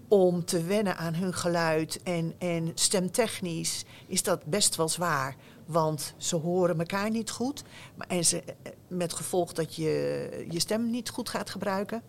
om 0.08 0.44
te 0.44 0.62
wennen 0.62 0.96
aan 0.96 1.14
hun 1.14 1.34
geluid. 1.34 2.02
En, 2.02 2.34
en 2.38 2.72
stemtechnisch 2.74 3.84
is 4.06 4.22
dat 4.22 4.44
best 4.44 4.76
wel 4.76 4.88
zwaar, 4.88 5.36
want 5.66 6.14
ze 6.16 6.36
horen 6.36 6.78
elkaar 6.78 7.10
niet 7.10 7.30
goed. 7.30 7.62
En 8.08 8.24
ze, 8.24 8.42
eh, 8.42 8.72
met 8.88 9.12
gevolg 9.12 9.52
dat 9.52 9.74
je 9.74 10.46
je 10.50 10.60
stem 10.60 10.90
niet 10.90 11.10
goed 11.10 11.28
gaat 11.28 11.50
gebruiken. 11.50 12.02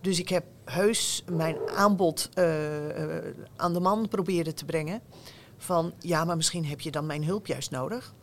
Dus 0.00 0.18
ik 0.18 0.28
heb 0.28 0.44
heus 0.64 1.24
mijn 1.30 1.56
aanbod 1.74 2.28
eh, 2.34 3.16
eh, 3.18 3.34
aan 3.56 3.72
de 3.72 3.80
man 3.80 4.08
proberen 4.08 4.54
te 4.54 4.64
brengen. 4.64 5.00
Van 5.56 5.92
ja, 5.98 6.24
maar 6.24 6.36
misschien 6.36 6.66
heb 6.66 6.80
je 6.80 6.90
dan 6.90 7.06
mijn 7.06 7.24
hulp 7.24 7.46
juist 7.46 7.70
nodig. 7.70 8.14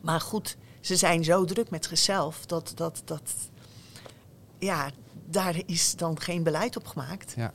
Maar 0.00 0.20
goed, 0.20 0.56
ze 0.80 0.96
zijn 0.96 1.24
zo 1.24 1.44
druk 1.44 1.70
met 1.70 1.84
zichzelf 1.84 2.46
dat, 2.46 2.72
dat, 2.74 3.02
dat 3.04 3.34
ja, 4.58 4.90
daar 5.24 5.62
is 5.66 5.96
dan 5.96 6.20
geen 6.20 6.42
beleid 6.42 6.76
op 6.76 6.86
gemaakt. 6.86 7.32
Ja. 7.36 7.52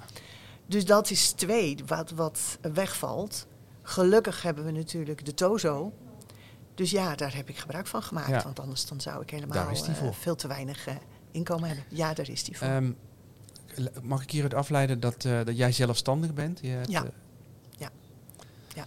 Dus 0.65 0.85
dat 0.85 1.09
is 1.09 1.31
twee 1.31 1.77
wat, 1.85 2.11
wat 2.11 2.57
wegvalt. 2.61 3.47
Gelukkig 3.81 4.41
hebben 4.41 4.65
we 4.65 4.71
natuurlijk 4.71 5.25
de 5.25 5.33
Tozo. 5.33 5.93
Dus 6.75 6.91
ja, 6.91 7.15
daar 7.15 7.35
heb 7.35 7.49
ik 7.49 7.57
gebruik 7.57 7.87
van 7.87 8.03
gemaakt. 8.03 8.29
Ja. 8.29 8.43
Want 8.43 8.59
anders 8.59 8.85
dan 8.85 9.01
zou 9.01 9.21
ik 9.21 9.29
helemaal 9.29 9.55
voor. 9.95 10.13
veel 10.13 10.35
te 10.35 10.47
weinig 10.47 10.87
eh, 10.87 10.95
inkomen 11.31 11.67
hebben. 11.67 11.85
Ja, 11.89 12.13
daar 12.13 12.29
is 12.29 12.43
die 12.43 12.57
voor. 12.57 12.67
Ehm, 12.67 12.91
mag 14.01 14.21
ik 14.23 14.31
hieruit 14.31 14.53
afleiden 14.53 14.99
dat, 14.99 15.25
eh, 15.25 15.39
dat 15.43 15.57
jij 15.57 15.71
zelfstandig 15.71 16.33
bent? 16.33 16.59
Je 16.61 16.67
hebt, 16.67 16.91
Ja. 16.91 17.05
Ja. 17.77 17.89
Ja. 18.75 18.85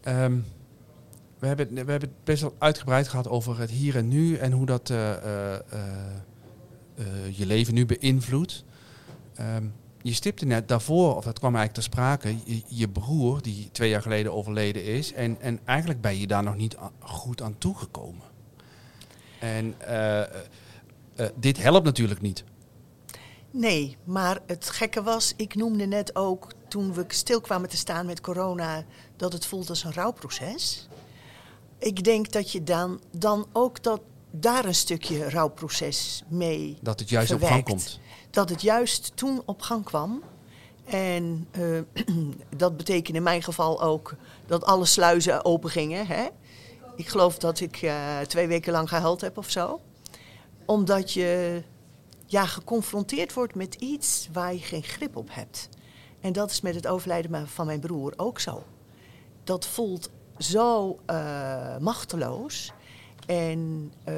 Ehm, 0.00 0.38
we, 1.38 1.46
hebben, 1.46 1.66
het- 1.66 1.84
we 1.84 1.90
hebben 1.90 2.08
het 2.08 2.24
best 2.24 2.42
wel 2.42 2.54
uitgebreid 2.58 3.08
gehad 3.08 3.28
over 3.28 3.58
het 3.58 3.70
hier 3.70 3.96
en 3.96 4.08
nu 4.08 4.36
en 4.36 4.52
hoe 4.52 4.66
dat 4.66 4.88
je 7.32 7.46
leven 7.46 7.74
nu 7.74 7.86
beïnvloedt. 7.86 8.64
Ehm, 9.34 9.64
je 10.02 10.14
stipte 10.14 10.46
net 10.46 10.68
daarvoor, 10.68 11.16
of 11.16 11.24
dat 11.24 11.38
kwam 11.38 11.56
eigenlijk 11.56 11.74
ter 11.74 11.92
sprake, 11.92 12.36
je, 12.44 12.62
je 12.66 12.88
broer 12.88 13.42
die 13.42 13.68
twee 13.72 13.90
jaar 13.90 14.02
geleden 14.02 14.32
overleden 14.32 14.84
is. 14.84 15.12
En, 15.12 15.40
en 15.40 15.60
eigenlijk 15.64 16.00
ben 16.00 16.18
je 16.18 16.26
daar 16.26 16.42
nog 16.42 16.56
niet 16.56 16.76
goed 17.00 17.42
aan 17.42 17.58
toegekomen. 17.58 18.22
En 19.38 19.74
eh, 19.78 20.20
eh, 20.20 20.28
eh, 21.14 21.26
dit 21.34 21.62
helpt 21.62 21.84
natuurlijk 21.84 22.20
niet. 22.20 22.44
Nee, 23.50 23.96
maar 24.04 24.38
het 24.46 24.70
gekke 24.70 25.02
was, 25.02 25.32
ik 25.36 25.54
noemde 25.54 25.86
net 25.86 26.16
ook 26.16 26.52
toen 26.68 26.94
we 26.94 27.04
stil 27.08 27.40
kwamen 27.40 27.68
te 27.68 27.76
staan 27.76 28.06
met 28.06 28.20
corona, 28.20 28.84
dat 29.16 29.32
het 29.32 29.46
voelt 29.46 29.68
als 29.68 29.84
een 29.84 29.92
rouwproces. 29.92 30.88
Ik 31.78 32.04
denk 32.04 32.32
dat 32.32 32.52
je 32.52 32.62
dan, 32.62 33.00
dan 33.10 33.46
ook 33.52 33.82
dat, 33.82 34.00
daar 34.30 34.64
een 34.64 34.74
stukje 34.74 35.30
rouwproces 35.30 36.22
mee 36.28 36.78
Dat 36.80 37.00
het 37.00 37.08
juist 37.08 37.32
op 37.32 37.42
gang 37.42 37.64
komt. 37.64 38.00
Dat 38.30 38.48
het 38.48 38.62
juist 38.62 39.12
toen 39.14 39.42
op 39.44 39.62
gang 39.62 39.84
kwam. 39.84 40.22
En 40.84 41.48
eh, 41.50 41.80
dat 42.56 42.76
betekent 42.76 43.16
in 43.16 43.22
mijn 43.22 43.42
geval 43.42 43.82
ook 43.82 44.14
dat 44.46 44.64
alle 44.64 44.84
sluizen 44.86 45.44
open 45.44 45.70
gingen. 45.70 46.06
Hè? 46.06 46.26
Ik 46.96 47.08
geloof 47.08 47.38
dat 47.38 47.60
ik 47.60 47.76
eh, 47.76 48.18
twee 48.20 48.46
weken 48.46 48.72
lang 48.72 48.88
gehuild 48.88 49.20
heb 49.20 49.38
of 49.38 49.50
zo. 49.50 49.80
Omdat 50.64 51.12
je 51.12 51.62
ja, 52.26 52.46
geconfronteerd 52.46 53.32
wordt 53.32 53.54
met 53.54 53.74
iets 53.74 54.28
waar 54.32 54.52
je 54.52 54.60
geen 54.60 54.82
grip 54.82 55.16
op 55.16 55.28
hebt. 55.32 55.68
En 56.20 56.32
dat 56.32 56.50
is 56.50 56.60
met 56.60 56.74
het 56.74 56.86
overlijden 56.86 57.48
van 57.48 57.66
mijn 57.66 57.80
broer 57.80 58.12
ook 58.16 58.40
zo. 58.40 58.64
Dat 59.44 59.66
voelt 59.66 60.10
zo 60.38 60.98
eh, 61.06 61.76
machteloos. 61.78 62.72
En 63.26 63.92
eh, 64.04 64.14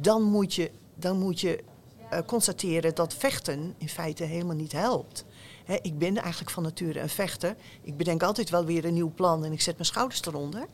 dan 0.00 0.22
moet 0.22 0.54
je, 0.54 0.70
dan 0.94 1.18
moet 1.18 1.40
je 1.40 1.64
eh, 2.10 2.18
constateren 2.26 2.94
dat 2.94 3.14
vechten 3.14 3.74
in 3.78 3.88
feite 3.88 4.24
helemaal 4.24 4.56
niet 4.56 4.72
helpt. 4.72 5.24
Hè, 5.64 5.76
ik 5.82 5.98
ben 5.98 6.16
eigenlijk 6.16 6.50
van 6.50 6.62
nature 6.62 7.00
een 7.00 7.08
vechter. 7.08 7.56
Ik 7.82 7.96
bedenk 7.96 8.22
altijd 8.22 8.50
wel 8.50 8.64
weer 8.64 8.84
een 8.84 8.94
nieuw 8.94 9.12
plan 9.14 9.44
en 9.44 9.52
ik 9.52 9.60
zet 9.60 9.74
mijn 9.74 9.86
schouders 9.86 10.24
eronder. 10.24 10.66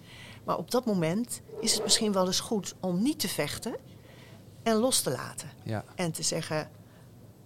Maar 0.45 0.59
op 0.59 0.71
dat 0.71 0.85
moment 0.85 1.41
is 1.61 1.75
het 1.75 1.83
misschien 1.83 2.13
wel 2.13 2.27
eens 2.27 2.41
goed 2.41 2.75
om 2.81 3.03
niet 3.03 3.19
te 3.21 3.29
vechten 3.29 3.77
en 4.63 4.77
los 4.77 5.01
te 5.01 5.11
laten. 5.11 5.49
Ja. 5.65 5.85
En 5.95 6.13
te 6.13 6.23
zeggen, 6.23 6.71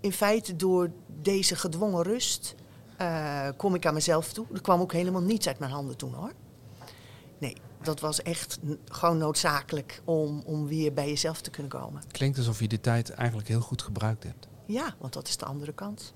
in 0.00 0.12
feite 0.12 0.56
door 0.56 0.90
deze 1.22 1.56
gedwongen 1.56 2.02
rust 2.02 2.54
eh, 2.96 3.48
kom 3.56 3.74
ik 3.74 3.86
aan 3.86 3.94
mezelf 3.94 4.32
toe. 4.32 4.46
Er 4.52 4.60
kwam 4.60 4.80
ook 4.80 4.92
helemaal 4.92 5.22
niets 5.22 5.46
uit 5.46 5.58
mijn 5.58 5.70
handen 5.70 5.96
toen 5.96 6.14
hoor. 6.14 6.32
Nee, 7.38 7.56
dat 7.84 8.00
was 8.00 8.22
echt 8.22 8.58
gewoon 8.84 9.18
noodzakelijk 9.18 10.00
om, 10.04 10.42
om 10.46 10.66
weer 10.66 10.92
bij 10.92 11.08
jezelf 11.08 11.40
te 11.40 11.50
kunnen 11.50 11.70
komen. 11.72 12.02
Klinkt 12.10 12.38
alsof 12.38 12.60
je 12.60 12.68
de 12.68 12.80
tijd 12.80 13.10
eigenlijk 13.10 13.48
heel 13.48 13.60
goed 13.60 13.82
gebruikt 13.82 14.22
hebt. 14.22 14.48
Ja, 14.66 14.94
want 14.98 15.12
dat 15.12 15.28
is 15.28 15.36
de 15.36 15.44
andere 15.44 15.72
kant. 15.72 16.12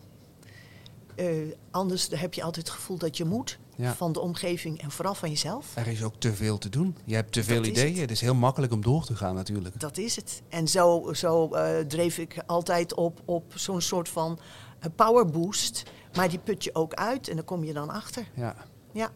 Eh, 1.16 1.26
anders 1.70 2.08
heb 2.14 2.34
je 2.34 2.42
altijd 2.42 2.66
het 2.66 2.74
gevoel 2.76 2.98
dat 2.98 3.16
je 3.16 3.24
moet 3.24 3.58
Ja. 3.76 3.94
van 3.94 4.12
de 4.12 4.20
omgeving 4.20 4.80
en 4.82 4.90
vooral 4.90 5.14
van 5.14 5.28
jezelf. 5.28 5.76
Er 5.76 5.86
is 5.86 6.02
ook 6.02 6.14
te 6.18 6.34
veel 6.34 6.58
te 6.58 6.68
doen. 6.68 6.96
Je 7.04 7.14
hebt 7.14 7.32
te 7.32 7.44
veel 7.44 7.56
Dat 7.56 7.64
is 7.64 7.70
ideeën. 7.70 7.90
het. 7.92 8.00
Het. 8.00 8.10
is 8.10 8.20
heel 8.20 8.34
makkelijk 8.34 8.72
om 8.72 8.82
door 8.82 9.04
te 9.04 9.16
gaan 9.16 9.34
natuurlijk. 9.34 9.80
Dat 9.80 9.96
is 9.98 10.16
het. 10.16 10.42
En 10.48 10.68
zo, 10.68 11.12
zo 11.12 11.48
eh, 11.52 11.78
dreef 11.86 12.18
ik 12.18 12.42
altijd 12.46 12.94
op, 12.94 13.20
op 13.24 13.52
zo'n 13.54 13.80
soort 13.80 14.08
van 14.08 14.38
eh, 14.80 14.90
power 14.96 15.26
boost. 15.26 15.82
Maar 16.14 16.28
die 16.28 16.38
put 16.38 16.64
je 16.64 16.74
ook 16.74 16.94
uit 16.94 17.28
en 17.28 17.34
daar 17.36 17.44
kom 17.44 17.64
je 17.64 17.72
dan 17.72 17.90
achter. 17.90 18.28
Ja. 18.34 18.56
Ja, 18.92 19.10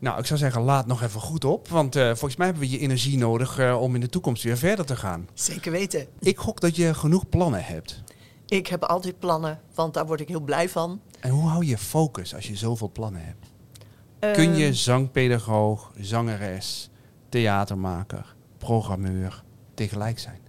Nou, 0.00 0.18
ik 0.18 0.26
zou 0.26 0.38
zeggen, 0.38 0.62
laat 0.62 0.86
nog 0.86 1.02
even 1.02 1.20
goed 1.20 1.44
op. 1.44 1.68
Want 1.68 1.96
eh, 1.96 2.04
volgens 2.06 2.36
mij 2.36 2.46
hebben 2.46 2.64
we 2.64 2.70
je 2.70 2.78
energie 2.78 3.18
nodig 3.18 3.58
eh, 3.58 3.80
om 3.82 3.94
in 3.94 4.00
de 4.00 4.08
toekomst 4.08 4.42
weer 4.42 4.56
verder 4.56 4.84
te 4.86 4.96
gaan. 4.96 5.28
zeker 5.34 5.72
weten. 5.72 6.06
Ik 6.18 6.38
gok 6.38 6.60
dat 6.60 6.76
je 6.76 6.94
genoeg 6.94 7.28
plannen 7.28 7.64
hebt. 7.64 8.02
Ik 8.46 8.66
heb 8.66 8.82
altijd 8.84 9.18
plannen, 9.18 9.60
want 9.74 9.94
daar 9.94 10.06
word 10.06 10.20
ik 10.20 10.28
heel 10.28 10.40
blij 10.40 10.68
van. 10.68 11.00
En 11.20 11.30
hoe 11.30 11.48
hou 11.48 11.64
je 11.64 11.78
focus 11.78 12.34
als 12.34 12.46
je 12.46 12.56
zoveel 12.56 12.90
plannen 12.90 13.24
hebt? 13.24 13.46
Kun 14.36 14.56
je 14.56 14.64
Ehm, 14.64 14.72
zangpedagoog, 14.74 15.92
zangeres, 16.00 16.90
theatermaker, 17.28 18.34
programmeur 18.58 19.42
tegelijk 19.74 20.18
zijn? 20.18 20.40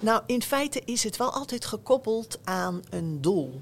Nou, 0.00 0.22
in 0.26 0.42
feite 0.42 0.82
is 0.84 1.04
het 1.04 1.16
wel 1.16 1.32
altijd 1.32 1.64
gekoppeld 1.64 2.38
aan 2.44 2.82
een 2.90 3.20
doel. 3.20 3.60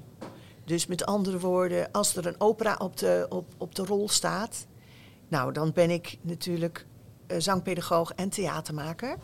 Dus 0.65 0.85
met 0.85 1.05
andere 1.05 1.39
woorden, 1.39 1.91
als 1.91 2.15
er 2.15 2.27
een 2.27 2.35
opera 2.41 2.75
op 2.79 2.97
de, 2.97 3.25
op, 3.29 3.45
op 3.57 3.75
de 3.75 3.85
rol 3.85 4.09
staat, 4.09 4.65
nou, 5.33 5.51
dan 5.51 5.71
ben 5.71 5.89
ik 5.89 6.17
natuurlijk 6.21 6.85
eh, 7.27 7.39
zangpedagoog 7.39 8.13
en 8.13 8.29
theatermaker. 8.29 9.17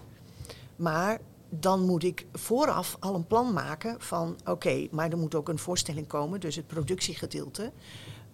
Maar 0.76 1.20
dan 1.50 1.86
moet 1.86 2.04
ik 2.04 2.26
vooraf 2.34 2.98
al 3.00 3.16
een 3.16 3.28
plan 3.28 3.54
maken 3.54 4.02
van, 4.02 4.38
oké, 4.46 4.88
maar 4.92 5.10
er 5.10 5.18
moet 5.18 5.36
ook 5.36 5.50
een 5.50 5.60
voorstelling 5.60 6.08
komen, 6.08 6.40
dus 6.40 6.56
het 6.56 6.68
productiegedeelte, 6.68 7.72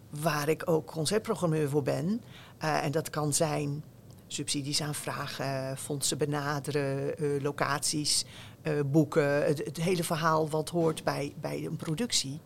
waar 0.09 0.49
ik 0.49 0.69
ook 0.69 0.85
concertprogrammeur 0.85 1.69
voor 1.69 1.83
ben. 1.83 2.21
Eh, 2.57 2.83
en 2.83 2.91
dat 2.91 3.09
kan 3.09 3.33
zijn 3.33 3.83
subsidies 4.27 4.81
aanvragen, 4.81 5.77
fondsen 5.77 6.17
benaderen, 6.17 7.17
eh, 7.17 7.41
locaties, 7.41 8.25
boeken, 8.85 9.45
het, 9.45 9.57
het 9.57 9.77
hele 9.77 10.03
verhaal 10.03 10.49
wat 10.49 10.69
hoort 10.69 11.03
bij, 11.03 11.33
bij 11.41 11.65
een 11.65 11.75
productie. 11.75 12.39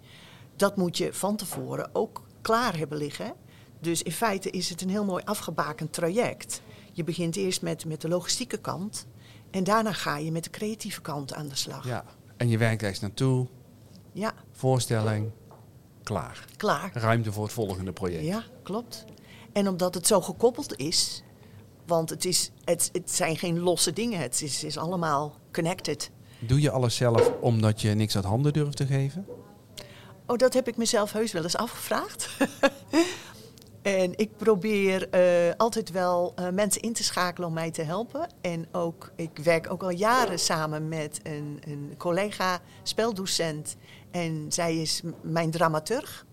Dat 0.56 0.76
moet 0.76 0.98
je 0.98 1.13
van 1.13 1.36
tevoren 1.36 1.89
ook 1.94 2.24
klaar 2.42 2.78
hebben 2.78 2.98
liggen. 2.98 3.34
Dus 3.80 4.04
in 4.04 4.12
feite 4.12 4.50
is 4.50 4.70
het 4.70 4.82
een 4.82 4.89
heel 4.89 5.06
mooi 5.06 5.24
afgebakend 5.26 5.94
traject. 5.94 6.62
Je 6.92 7.04
begint 7.04 7.36
eerst 7.36 7.62
met, 7.62 7.86
met 7.86 8.02
de 8.02 8.08
logistieke 8.08 8.58
kant 8.58 9.06
en 9.52 9.63
daarna 9.63 9.94
ga 9.94 10.18
je 10.18 10.32
met 10.32 10.44
de 10.44 10.50
creatieve 10.50 11.02
kant 11.02 11.34
aan 11.34 11.48
de 11.48 11.56
slag. 11.56 11.86
Ja. 11.86 12.04
En 12.38 12.50
je 12.50 12.58
werkt 12.58 12.82
ergens 12.82 13.00
naartoe, 13.00 13.48
Ja, 14.12 14.34
voorstelling, 14.52 15.32
klaar. 16.04 16.46
klaar. 16.58 16.92
Ruimte 16.94 17.32
voor 17.32 17.44
het 17.44 17.54
volgende 17.54 17.92
project. 17.92 18.26
Ja, 18.26 18.44
klopt. 18.63 19.06
En 19.54 19.68
omdat 19.68 19.94
het 19.94 20.08
zo 20.08 20.22
gekoppeld 20.22 20.78
is, 20.78 21.24
want 21.86 22.10
het, 22.10 22.26
is, 22.26 22.52
het, 22.63 22.89
het 22.94 23.12
zijn 23.12 23.38
geen 23.38 23.60
losse 23.60 23.94
dingen, 23.94 24.20
het 24.20 24.42
is, 24.42 24.63
is 24.63 24.78
allemaal 24.78 25.36
connected. 25.52 26.12
Doe 26.39 26.62
je 26.62 26.72
alles 26.72 26.96
zelf 26.96 27.32
omdat 27.42 27.82
je 27.82 27.89
niks 27.89 28.15
uit 28.15 28.26
handen 28.26 28.54
durft 28.54 28.78
te 28.78 28.86
geven? 28.86 29.26
Oh, 30.26 30.38
dat 30.38 30.54
heb 30.54 30.68
ik 30.68 30.78
mezelf 30.78 31.12
heus 31.12 31.32
wel 31.32 31.44
eens 31.44 31.58
afgevraagd. 31.58 32.30
en 33.82 34.18
ik 34.18 34.38
probeer 34.38 35.10
eh, 35.10 35.54
altijd 35.58 35.92
wel 35.92 36.34
eh, 36.36 36.50
mensen 36.50 36.82
in 36.82 36.94
te 36.94 37.04
schakelen 37.04 37.48
om 37.48 37.54
mij 37.54 37.72
te 37.72 37.82
helpen. 37.82 38.30
En 38.42 38.68
ook, 38.72 39.12
ik 39.15 39.38
werk 39.44 39.72
ook 39.72 39.84
al 39.84 39.89
jaren 39.89 40.39
samen 40.39 40.88
met 40.88 41.20
een, 41.24 41.62
een 41.65 41.94
collega 41.98 42.62
speldocent. 42.84 43.76
En 44.12 44.46
zij 44.50 44.76
is 44.76 45.02
mijn 45.22 45.52
dramaturg. 45.52 46.26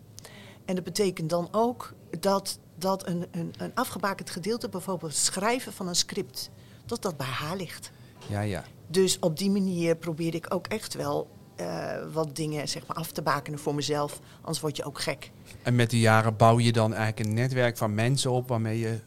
En 0.65 0.75
dat 0.75 0.85
betekent 0.85 1.31
dan 1.31 1.49
ook 1.51 1.95
dat, 2.21 2.59
dat 2.79 3.07
een, 3.07 3.27
een, 3.31 3.55
een 3.59 3.75
afgebakend 3.75 4.31
gedeelte, 4.31 4.69
bijvoorbeeld 4.69 5.13
het 5.13 5.21
schrijven 5.21 5.73
van 5.73 5.89
een 5.89 5.97
script, 5.97 6.51
dat 6.87 7.03
dat 7.03 7.17
bij 7.17 7.27
haar 7.27 7.57
ligt. 7.57 7.91
Ja, 8.29 8.41
ja. 8.41 8.65
Dus 8.87 9.19
op 9.19 9.39
die 9.39 9.51
manier 9.51 9.97
probeer 9.97 10.35
ik 10.35 10.55
ook 10.55 10.67
echt 10.67 10.95
wel 10.95 11.29
eh, 11.57 12.12
wat 12.12 12.37
dingen 12.37 12.69
zeg 12.69 12.87
maar, 12.87 12.97
af 12.97 13.12
te 13.12 13.23
bakenen 13.23 13.59
voor 13.59 13.75
mezelf. 13.75 14.21
Anders 14.40 14.61
word 14.61 14.77
je 14.77 14.85
ook 14.85 15.01
gek. 15.01 15.31
En 15.62 15.75
met 15.77 15.90
de 15.90 15.99
jaren 16.01 16.37
bouw 16.37 16.59
je 16.59 16.73
dan 16.73 16.95
eigenlijk 16.95 17.29
een 17.29 17.35
netwerk 17.35 17.77
van 17.77 17.95
mensen 17.95 18.31
op 18.31 18.49
waarmee 18.49 18.79
je 18.79 18.99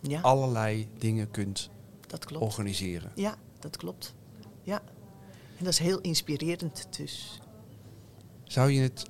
Ja, 0.00 0.20
allerlei 0.20 0.88
dingen 0.98 1.30
kunt 1.30 1.70
dat 2.06 2.24
klopt. 2.24 2.44
organiseren. 2.44 3.12
Ja, 3.14 3.34
dat 3.58 3.76
klopt. 3.76 4.14
Ja. 4.62 4.80
En 5.58 5.64
dat 5.64 5.72
is 5.72 5.78
heel 5.78 6.00
inspirerend. 6.00 6.86
Dus 6.96 7.40
Zou 8.44 8.70
je 8.70 8.80
het. 8.80 9.06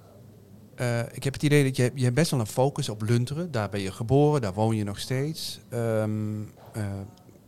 eh, 0.74 1.00
ik 1.12 1.24
heb 1.24 1.32
het 1.32 1.42
idee 1.42 1.64
dat 1.64 1.76
je, 1.76 1.90
je 1.94 2.02
hebt 2.02 2.14
best 2.14 2.30
wel 2.30 2.40
een 2.40 2.46
focus 2.46 2.88
op 2.88 3.02
Lunteren. 3.02 3.50
Daar 3.50 3.68
ben 3.68 3.80
je 3.80 3.92
geboren, 3.92 4.40
daar 4.40 4.52
woon 4.54 4.76
je 4.76 4.84
nog 4.84 4.98
steeds. 4.98 5.60
Ehm, 5.68 6.42
eh, 6.72 6.84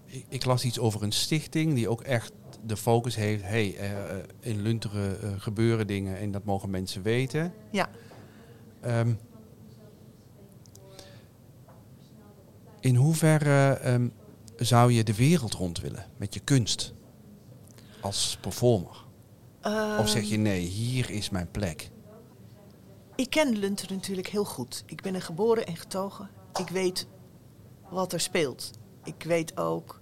ik, 0.07 0.25
ik 0.29 0.45
las 0.45 0.65
iets 0.65 0.79
over 0.79 1.03
een 1.03 1.13
stichting 1.13 1.75
die 1.75 1.89
ook 1.89 2.01
echt 2.01 2.33
de 2.67 2.77
focus 2.77 3.15
heeft. 3.17 3.43
hey, 3.43 3.77
eh, 3.77 3.93
eh, 3.93 4.25
in 4.41 4.63
Lunteren 4.63 5.23
eh, 5.23 5.31
gebeuren 5.39 5.87
dingen 5.87 6.19
en 6.19 6.31
dat 6.31 6.45
mogen 6.45 6.71
mensen 6.71 7.03
weten. 7.03 7.53
ja, 7.71 7.89
Ehm, 8.81 9.13
in 12.81 12.95
hoeverre 12.95 13.73
ehm, 13.73 14.09
zou 14.57 14.93
je 14.93 15.05
de 15.05 15.15
wereld 15.15 15.53
rond 15.55 15.81
willen 15.81 16.07
met 16.17 16.35
je 16.35 16.41
kunst 16.41 16.95
als 18.01 18.39
performer? 18.41 19.05
Of 19.99 20.09
zeg 20.09 20.23
je 20.23 20.35
Ehm, 20.35 20.43
nee, 20.43 20.61
hier 20.61 21.11
is 21.11 21.31
mijn 21.31 21.51
plek? 21.51 21.91
Ik 23.15 23.31
ken 23.31 23.59
Lunter 23.59 23.93
natuurlijk 23.93 24.29
heel 24.29 24.45
goed. 24.45 24.83
Ik 24.87 25.03
ben 25.03 25.15
er 25.15 25.23
geboren 25.23 25.67
en 25.67 25.77
getogen. 25.77 26.31
Ik 26.55 26.69
weet 26.69 27.07
wat 27.91 28.13
er 28.13 28.21
speelt. 28.21 28.71
Ik 29.05 29.23
weet 29.23 29.57
ook 29.57 30.01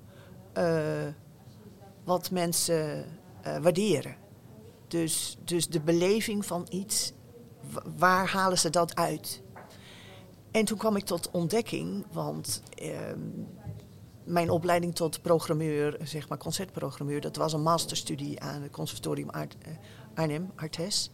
wat 2.11 2.31
mensen 2.31 3.05
eh, 3.43 3.59
waarderen. 3.59 4.17
Dus, 4.89 5.39
dus 5.45 5.69
de 5.69 5.81
beleving 5.81 6.47
van 6.47 6.67
iets, 6.71 7.13
wa- 7.73 7.83
waar 7.97 8.29
halen 8.29 8.59
ze 8.59 8.71
dat 8.71 8.95
uit? 8.97 9.43
En 10.51 10.65
toen 10.65 10.79
kwam 10.79 10.97
ik 10.97 11.05
tot 11.05 11.31
ontdekking, 11.31 12.07
want 12.13 12.63
ehm, 12.75 13.19
mijn 14.25 14.51
opleiding 14.51 14.95
tot 14.95 15.23
programmeur, 15.23 15.99
zeg 16.03 16.29
maar 16.29 16.39
concertprogrammeur, 16.39 17.21
dat 17.21 17.37
was 17.37 17.53
een 17.53 17.63
masterstudie 17.63 18.41
aan 18.41 18.63
het 18.63 18.71
Conservatorium 18.71 19.31
eh, 19.31 19.43
Arnhem, 20.15 20.51
Artes. 20.57 21.11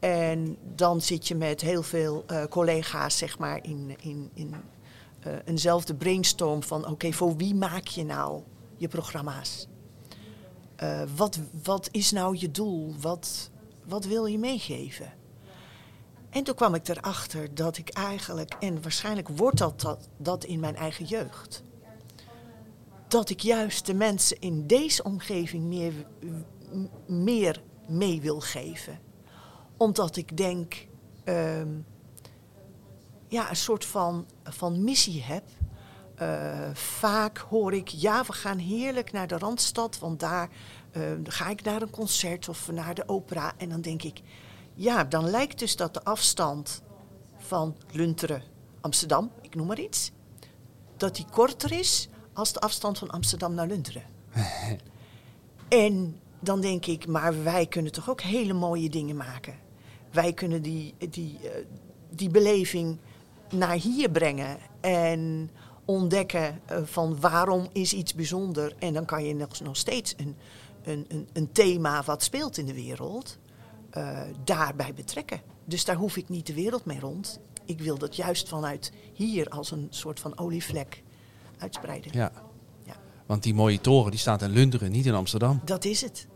En 0.00 0.56
dan 0.74 1.00
zit 1.00 1.28
je 1.28 1.34
met 1.34 1.60
heel 1.60 1.82
veel 1.82 2.24
eh, 2.26 2.44
collega's, 2.44 3.18
zeg 3.18 3.38
maar, 3.38 3.64
in, 3.64 3.96
in, 4.00 4.30
in 4.34 4.54
eenzelfde 5.44 5.94
brainstorm 5.94 6.62
van: 6.62 6.86
oké, 6.86 7.12
voor 7.12 7.36
wie 7.36 7.54
maak 7.54 7.86
je 7.86 8.04
nou 8.04 8.42
je 8.76 8.88
programma's? 8.88 9.66
Eh, 10.82 11.02
wat, 11.16 11.38
wat 11.62 11.88
is 11.90 12.10
nou 12.10 12.36
je 12.38 12.50
doel? 12.50 12.94
Wat, 13.00 13.50
wat 13.84 14.04
wil 14.04 14.26
je 14.26 14.38
meegeven? 14.38 15.12
En 16.30 16.44
toen 16.44 16.54
kwam 16.54 16.74
ik 16.74 16.88
erachter 16.88 17.54
dat 17.54 17.78
ik 17.78 17.88
eigenlijk, 17.88 18.54
en 18.60 18.82
waarschijnlijk 18.82 19.28
wordt 19.28 19.58
dat, 19.58 19.98
dat, 20.16 20.44
in 20.44 20.60
mijn 20.60 20.76
eigen 20.76 21.04
jeugd, 21.04 21.62
dat 23.08 23.30
ik 23.30 23.40
juist 23.40 23.86
de 23.86 23.94
mensen 23.94 24.40
in 24.40 24.66
deze 24.66 25.02
omgeving 25.02 25.64
meer, 25.64 25.92
meer 27.06 27.62
mee 27.88 28.20
wil 28.20 28.40
geven. 28.40 28.98
Omdat 29.76 30.16
ik 30.16 30.36
denk, 30.36 30.86
ehm, 31.24 31.68
ja, 33.28 33.50
een 33.50 33.56
soort 33.56 33.84
van, 33.84 34.26
van 34.42 34.84
missie 34.84 35.22
heb. 35.22 35.44
Eh, 36.22 36.74
vaak 36.74 37.38
hoor 37.38 37.74
ik, 37.74 37.88
ja, 37.88 38.24
we 38.24 38.32
gaan 38.32 38.58
heerlijk 38.58 39.12
naar 39.12 39.26
de 39.26 39.38
Randstad, 39.38 39.98
want 39.98 40.20
daar 40.20 40.48
eh, 40.90 41.02
ga 41.24 41.48
ik 41.48 41.62
naar 41.62 41.82
een 41.82 41.90
concert 41.90 42.48
of 42.48 42.70
naar 42.70 42.94
de 42.94 43.08
opera. 43.08 43.52
En 43.56 43.68
dan 43.68 43.80
denk 43.80 44.02
ik, 44.02 44.20
ja, 44.74 45.04
dan 45.04 45.30
lijkt 45.30 45.58
dus 45.58 45.76
dat 45.76 45.94
de 45.94 46.04
afstand 46.04 46.82
van 47.36 47.76
Lunteren, 47.92 48.42
Amsterdam, 48.80 49.30
ik 49.40 49.54
noem 49.54 49.66
maar 49.66 49.80
iets, 49.80 50.10
dat 50.96 51.16
die 51.16 51.26
korter 51.30 51.72
is 51.72 52.08
als 52.32 52.52
de 52.52 52.60
afstand 52.60 52.98
van 52.98 53.10
Amsterdam 53.10 53.54
naar 53.54 53.66
Lunteren. 53.66 54.02
en 55.68 56.20
dan 56.40 56.60
denk 56.60 56.86
ik, 56.86 57.06
maar 57.06 57.42
wij 57.44 57.66
kunnen 57.66 57.92
toch 57.92 58.10
ook 58.10 58.20
hele 58.20 58.52
mooie 58.52 58.90
dingen 58.90 59.16
maken. 59.16 59.54
Wij 60.10 60.32
kunnen 60.32 60.62
die, 60.62 60.94
die, 61.10 61.38
eh, 61.42 61.64
die 62.10 62.30
beleving 62.30 62.98
naar 63.50 63.76
hier 63.76 64.10
brengen 64.10 64.58
en 64.80 65.50
ontdekken 65.84 66.60
eh, 66.66 66.78
van 66.84 67.20
waarom 67.20 67.68
is 67.72 67.92
iets 67.92 68.14
bijzonder. 68.14 68.74
En 68.78 68.92
dan 68.92 69.04
kan 69.04 69.24
je 69.24 69.34
nog, 69.34 69.60
nog 69.60 69.76
steeds 69.76 70.14
een, 70.16 70.36
een, 70.84 71.04
een, 71.08 71.28
een 71.32 71.52
thema 71.52 72.02
wat 72.02 72.22
speelt 72.22 72.58
in 72.58 72.66
de 72.66 72.74
wereld 72.74 73.38
eh, 73.90 74.20
daarbij 74.44 74.94
betrekken. 74.94 75.40
Dus 75.64 75.84
daar 75.84 75.96
hoef 75.96 76.16
ik 76.16 76.28
niet 76.28 76.46
de 76.46 76.54
wereld 76.54 76.84
mee 76.84 77.00
rond. 77.00 77.40
Ik 77.64 77.80
wil 77.80 77.98
dat 77.98 78.16
juist 78.16 78.48
vanuit 78.48 78.92
hier 79.12 79.48
als 79.48 79.70
een 79.70 79.86
soort 79.90 80.20
van 80.20 80.38
olievlek 80.38 81.02
uitspreiden. 81.58 82.10
Ja. 82.14 82.32
Ja. 82.84 82.94
Want 83.26 83.42
die 83.42 83.54
mooie 83.54 83.80
toren 83.80 84.10
die 84.10 84.20
staat 84.20 84.42
in 84.42 84.50
Lunderen, 84.50 84.90
niet 84.92 85.06
in 85.06 85.14
Amsterdam. 85.14 85.60
Dat 85.64 85.84
is 85.84 86.00
het. 86.00 86.26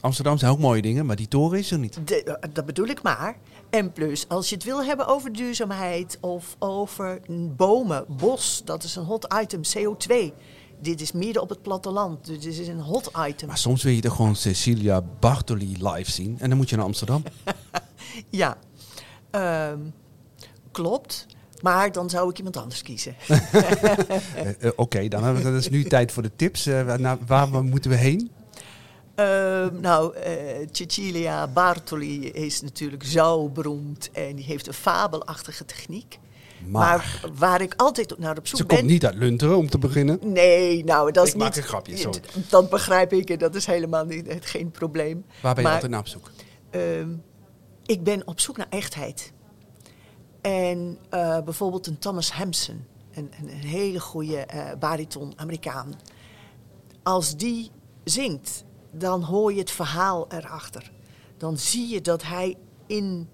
Amsterdam 0.00 0.38
zijn 0.38 0.52
ook 0.52 0.58
mooie 0.58 0.82
dingen, 0.82 1.06
maar 1.06 1.16
die 1.16 1.28
toren 1.28 1.58
is 1.58 1.70
er 1.70 1.78
niet. 1.78 1.98
De- 2.08 2.24
eh, 2.24 2.52
dat 2.52 2.66
bedoel 2.66 2.86
ik 2.86 3.02
maar. 3.02 3.38
En 3.70 3.92
plus, 3.92 4.28
als 4.28 4.48
je 4.48 4.54
het 4.54 4.64
wil 4.64 4.84
hebben 4.84 5.06
over 5.06 5.32
duurzaamheid 5.32 6.18
of 6.20 6.56
over 6.58 7.20
bomen, 7.56 8.04
bos, 8.08 8.62
dat 8.64 8.82
is 8.82 8.96
een 8.96 9.04
hot 9.04 9.34
item, 9.42 9.60
CO2. 9.76 10.14
Dit 10.80 11.00
is 11.00 11.12
midden 11.12 11.42
op 11.42 11.48
het 11.48 11.62
platteland, 11.62 12.26
dus 12.26 12.40
dit 12.40 12.58
is 12.58 12.68
een 12.68 12.80
hot 12.80 13.10
item. 13.28 13.48
Maar 13.48 13.58
soms 13.58 13.82
wil 13.82 13.92
je 13.92 14.00
toch 14.00 14.16
gewoon 14.16 14.36
Cecilia 14.36 15.02
Bartoli 15.20 15.76
live 15.80 16.10
zien 16.10 16.36
en 16.40 16.48
dan 16.48 16.58
moet 16.58 16.70
je 16.70 16.76
naar 16.76 16.84
Amsterdam. 16.84 17.22
Ja, 18.30 18.56
Ehm, 19.30 19.78
klopt. 20.70 21.26
Maar 21.62 21.92
dan 21.92 22.10
zou 22.10 22.30
ik 22.30 22.36
iemand 22.38 22.56
anders 22.56 22.82
kiezen. 22.82 23.14
Eh, 23.28 24.48
eh, 24.64 24.72
Oké, 24.76 25.08
dan 25.08 25.24
hebben 25.24 25.42
we 25.42 25.50
dat 25.50 25.60
is 25.60 25.68
nu 25.68 25.84
tijd 25.84 26.12
voor 26.12 26.22
de 26.22 26.30
tips. 26.36 26.66
Eh, 26.66 26.82
waar, 26.82 27.00
naar- 27.00 27.18
waar 27.26 27.50
we- 27.50 27.62
moeten 27.62 27.90
we 27.90 27.96
heen? 27.96 28.30
Ehm, 29.16 29.80
nou, 29.80 30.14
eh, 30.16 30.32
Cecilia 30.70 31.46
Bartoli 31.48 32.30
is 32.30 32.60
natuurlijk 32.60 33.04
zo 33.04 33.48
beroemd 33.48 34.10
en 34.12 34.36
die 34.36 34.44
heeft 34.44 34.66
een 34.66 34.72
fabelachtige 34.72 35.64
techniek. 35.64 36.18
Maar, 36.66 36.96
Maar, 37.22 37.30
waar 37.38 37.60
ik 37.60 37.74
altijd 37.76 38.18
naar 38.18 38.38
op 38.38 38.46
zoek 38.46 38.58
ze 38.58 38.66
ben... 38.66 38.76
komt 38.76 38.88
niet 38.90 39.06
uit 39.06 39.14
Lunteren 39.14 39.56
om 39.56 39.68
te 39.70 39.78
beginnen. 39.78 40.18
Nee, 40.22 40.84
nou, 40.84 41.12
dat 41.12 41.26
is 41.26 41.32
Ik 41.32 41.38
maak 41.38 41.48
niet... 41.48 41.56
een 41.56 41.62
grapje, 41.68 41.96
sorry. 41.96 42.20
Dat 42.48 42.70
begrijp 42.70 43.12
ik 43.12 43.30
en 43.30 43.38
dat 43.38 43.54
is 43.54 43.66
helemaal 43.66 44.04
niet, 44.04 44.26
het- 44.26 44.46
geen 44.46 44.70
probleem. 44.70 45.24
Waar 45.42 45.54
ben 45.54 45.62
je 45.62 45.62
Maar- 45.62 45.72
altijd 45.72 45.90
naar 45.90 46.00
op 46.00 46.06
zoek? 46.06 46.30
Ehm, 46.70 47.08
ik 47.86 48.02
ben 48.02 48.26
op 48.26 48.40
zoek 48.40 48.56
naar 48.56 48.66
echtheid. 48.70 49.32
En 50.40 50.98
eh, 51.10 51.40
bijvoorbeeld 51.40 51.86
een 51.86 51.98
Thomas 51.98 52.32
Hampson, 52.32 52.84
een, 53.14 53.30
een, 53.40 53.48
een 53.48 53.54
hele 53.68 54.00
goede 54.00 54.36
eh, 54.36 54.64
bariton 54.78 55.32
Amerikaan. 55.36 55.94
Als 57.02 57.36
die 57.36 57.70
zingt, 58.04 58.64
dan 58.98 59.22
hoor 59.22 59.52
je 59.52 59.58
het 59.58 59.70
verhaal 59.70 60.26
erachter. 60.28 60.92
Dan 61.36 61.58
zie 61.58 61.88
je 61.88 62.00
dat 62.00 62.22
hij 62.22 62.56
in, 62.86 63.28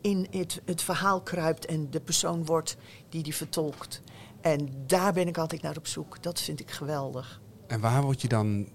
in 0.00 0.26
het, 0.30 0.60
het 0.64 0.82
verhaal 0.82 1.20
kruipt 1.20 1.66
en 1.66 1.90
de 1.90 2.00
persoon 2.00 2.44
wordt 2.44 2.76
die 3.08 3.22
die 3.22 3.34
vertolkt. 3.34 4.02
En 4.40 4.68
daar 4.86 5.12
ben 5.12 5.28
ik 5.28 5.38
altijd 5.38 5.62
naar 5.62 5.76
op 5.76 5.86
zoek. 5.86 6.22
Dat 6.22 6.40
vind 6.40 6.60
ik 6.60 6.70
geweldig. 6.70 7.40
En 7.66 7.80
waar 7.80 8.02
word 8.02 8.22
je 8.22 8.28
dan 8.28 8.68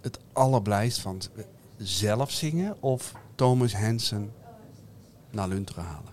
het 0.00 0.18
allerblijst 0.32 1.00
van? 1.00 1.20
Zelf 1.76 2.30
zingen 2.30 2.82
of 2.82 3.12
Thomas 3.34 3.74
Hansen 3.74 4.32
naar 5.30 5.48
Lunteren 5.48 5.84
halen? 5.84 6.12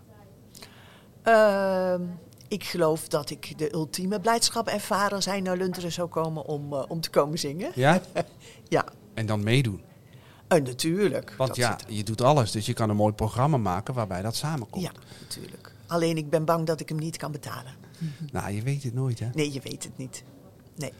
Ehm, 1.22 2.02
ik 2.48 2.64
geloof 2.64 3.08
dat 3.08 3.30
ik 3.30 3.58
de 3.58 3.74
ultieme 3.74 4.20
blijdschap 4.20 4.68
ervaren 4.68 5.16
als 5.16 5.26
hij 5.26 5.42
naar 5.42 5.58
Lunteren 5.58 5.92
zou 5.92 6.10
komen 6.10 6.46
om, 6.46 6.74
eh, 6.74 6.84
om 6.88 7.02
te 7.02 7.10
komen 7.10 7.40
zingen. 7.40 7.72
Ja? 7.76 8.02
Ja, 8.68 8.86
En 9.14 9.26
dan 9.26 9.44
meedoen. 9.44 9.82
en 10.48 10.64
natuurlijk. 10.64 11.34
Want 11.38 11.56
ja, 11.56 11.78
je 11.88 12.04
doet 12.04 12.22
alles. 12.22 12.52
Dus 12.52 12.66
je 12.66 12.74
kan 12.74 12.90
een 12.90 12.96
mooi 12.96 13.14
programma 13.14 13.58
maken 13.58 13.94
waarbij 13.94 14.22
dat 14.22 14.36
samenkomt. 14.36 14.84
ja, 14.84 14.92
natuurlijk. 15.22 15.74
Alleen 15.88 16.18
ik 16.18 16.30
ben 16.30 16.46
bang 16.46 16.66
dat 16.66 16.80
ik 16.80 16.90
hem 16.90 16.98
niet 16.98 17.18
kan 17.18 17.32
betalen. 17.32 17.72
Nou, 18.32 18.52
je 18.54 18.62
weet 18.62 18.84
het 18.84 18.94
nooit, 18.94 19.20
hè? 19.20 19.28
Nee, 19.34 19.54
je 19.54 19.60
weet 19.64 19.84
het 19.84 19.98
niet. 19.98 20.24
Nee. 20.76 20.94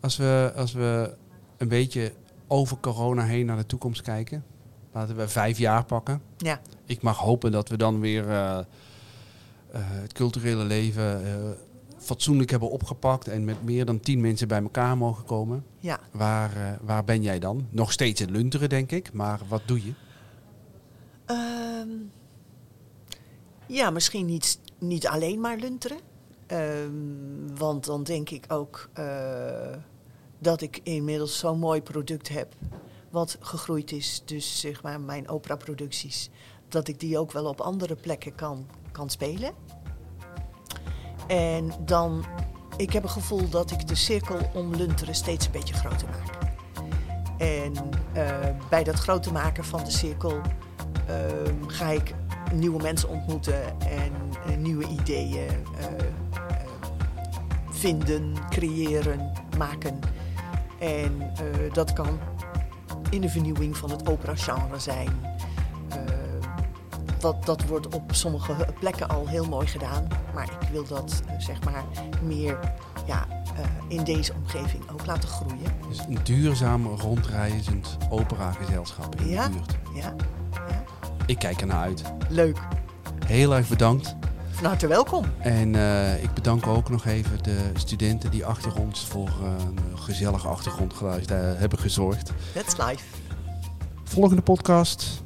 Als 0.00 0.16
we, 0.16 0.52
als 0.56 0.72
we 0.72 1.14
een 1.56 1.68
beetje 1.68 2.12
over 2.46 2.76
corona 2.80 3.24
heen 3.24 3.46
naar 3.46 3.56
de 3.56 3.66
toekomst 3.66 4.02
kijken. 4.02 4.44
Laten 4.92 5.16
we 5.16 5.28
vijf 5.28 5.58
jaar 5.58 5.84
pakken. 5.84 6.22
Ja, 6.36 6.60
Ik 6.84 7.02
mag 7.02 7.18
hopen 7.18 7.52
dat 7.52 7.68
we 7.68 7.76
dan 7.76 8.00
weer 8.00 8.28
eh, 8.28 8.58
eh, 8.58 8.64
het 9.72 10.12
culturele 10.12 10.64
leven 10.64 11.24
eh, 11.26 11.50
fatsoenlijk 12.00 12.50
hebben 12.50 12.70
opgepakt. 12.70 13.28
En 13.28 13.44
met 13.44 13.62
meer 13.62 13.84
dan 13.84 14.00
tien 14.00 14.20
mensen 14.20 14.48
bij 14.48 14.62
elkaar 14.62 14.96
mogen 14.96 15.24
komen. 15.24 15.64
ja. 15.78 16.00
Waar, 16.10 16.56
eh, 16.56 16.72
waar 16.82 17.04
ben 17.04 17.22
jij 17.22 17.38
dan? 17.38 17.66
Nog 17.70 17.92
steeds 17.92 18.20
in 18.20 18.30
Lunteren, 18.30 18.68
denk 18.68 18.92
ik. 18.92 19.12
Maar 19.12 19.40
wat 19.48 19.62
doe 19.66 19.84
je? 19.84 19.92
Ehm, 21.24 21.88
ja, 23.66 23.90
misschien 23.90 24.26
niet, 24.26 24.58
niet 24.78 25.06
alleen 25.06 25.40
maar 25.40 25.56
lunteren. 25.56 25.98
Ehm, 26.46 26.90
want 27.58 27.84
dan 27.84 28.02
denk 28.02 28.30
ik 28.30 28.44
ook 28.48 28.88
eh, 28.92 29.76
dat 30.38 30.60
ik 30.60 30.80
inmiddels 30.82 31.38
zo'n 31.38 31.58
mooi 31.58 31.82
product 31.82 32.28
heb. 32.28 32.54
Wat 33.10 33.36
gegroeid 33.40 33.92
is. 33.92 34.22
Dus 34.24 34.60
zeg 34.60 34.82
maar 34.82 35.00
mijn 35.00 35.28
operaproducties. 35.28 36.30
Dat 36.68 36.88
ik 36.88 37.00
die 37.00 37.18
ook 37.18 37.32
wel 37.32 37.44
op 37.44 37.60
andere 37.60 37.96
plekken 37.96 38.34
kan, 38.34 38.66
kan 38.92 39.10
spelen. 39.10 39.52
En 41.30 41.72
dan, 41.84 42.24
ik 42.76 42.92
heb 42.92 43.02
het 43.02 43.12
gevoel 43.12 43.48
dat 43.48 43.70
ik 43.70 43.88
de 43.88 43.94
cirkel 43.94 44.38
om 44.54 44.74
lunteren 44.74 45.14
steeds 45.14 45.46
een 45.46 45.52
beetje 45.52 45.74
groter 45.74 46.08
maak. 46.08 46.38
En 47.38 47.72
eh, 48.12 48.48
bij 48.68 48.84
dat 48.84 48.94
groter 48.94 49.32
maken 49.32 49.64
van 49.64 49.84
de 49.84 49.90
cirkel 49.90 50.40
ehm, 51.06 51.66
ga 51.66 51.88
ik 51.88 52.14
nieuwe 52.52 52.82
mensen 52.82 53.08
ontmoeten 53.08 53.80
en 53.80 54.12
eh, 54.46 54.56
nieuwe 54.56 54.86
ideeën 54.88 55.48
eh, 55.48 56.04
vinden, 57.70 58.34
creëren, 58.48 59.32
maken. 59.58 59.98
En 60.78 61.32
dat 61.72 61.92
kan 61.92 62.18
in 63.10 63.20
de 63.20 63.28
vernieuwing 63.28 63.76
van 63.76 63.90
het 63.90 64.08
opera-genre 64.08 64.78
zijn. 64.78 65.08
Dat, 67.20 67.44
dat 67.46 67.66
wordt 67.66 67.94
op 67.94 68.02
sommige 68.14 68.54
plekken 68.78 69.08
al 69.08 69.26
heel 69.26 69.44
mooi 69.44 69.66
gedaan. 69.66 70.08
Maar 70.34 70.44
ik 70.60 70.68
wil 70.68 70.84
dat 70.86 71.22
eh, 71.26 71.34
zeg 71.38 71.64
maar 71.64 71.84
meer 72.22 72.58
ja, 73.06 73.26
eh, 73.56 73.64
in 73.88 74.04
deze 74.04 74.32
omgeving 74.34 74.82
ook 74.92 75.06
laten 75.06 75.28
groeien. 75.28 75.72
Dus 75.88 75.98
een 75.98 76.18
duurzaam 76.22 76.86
rondreizend 76.86 77.96
operagezelschap 78.10 79.20
in 79.20 79.28
Ja. 79.28 79.44
de 79.48 79.50
buurt. 79.50 79.76
Ja, 79.94 80.14
ja. 80.68 80.84
Ik 81.26 81.38
kijk 81.38 81.60
ernaar 81.60 81.80
uit. 81.82 82.02
leuk. 82.28 82.58
Heel 83.26 83.54
erg 83.56 83.68
bedankt. 83.68 84.14
Van 84.50 84.64
harte 84.64 84.86
welkom. 84.86 85.24
En 85.38 85.74
eh, 85.74 86.22
ik 86.22 86.34
bedank 86.34 86.66
ook 86.66 86.88
nog 86.90 87.04
even 87.06 87.42
de 87.42 87.70
studenten 87.74 88.30
die 88.30 88.44
achter 88.46 88.74
ons 88.78 89.06
voor 89.06 89.28
een 89.42 89.98
gezellig 89.98 90.46
achtergrondgeluid 90.46 91.28
hebben 91.28 91.78
gezorgd. 91.78 92.32
That's 92.54 92.76
life. 92.76 93.04
Volgende 94.04 94.42
podcast. 94.42 95.22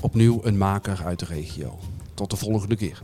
Opnieuw 0.00 0.40
een 0.42 0.58
maker 0.58 1.02
uit 1.04 1.18
de 1.18 1.24
regio. 1.24 1.78
Tot 2.14 2.30
de 2.30 2.36
volgende 2.36 2.76
keer. 2.76 3.02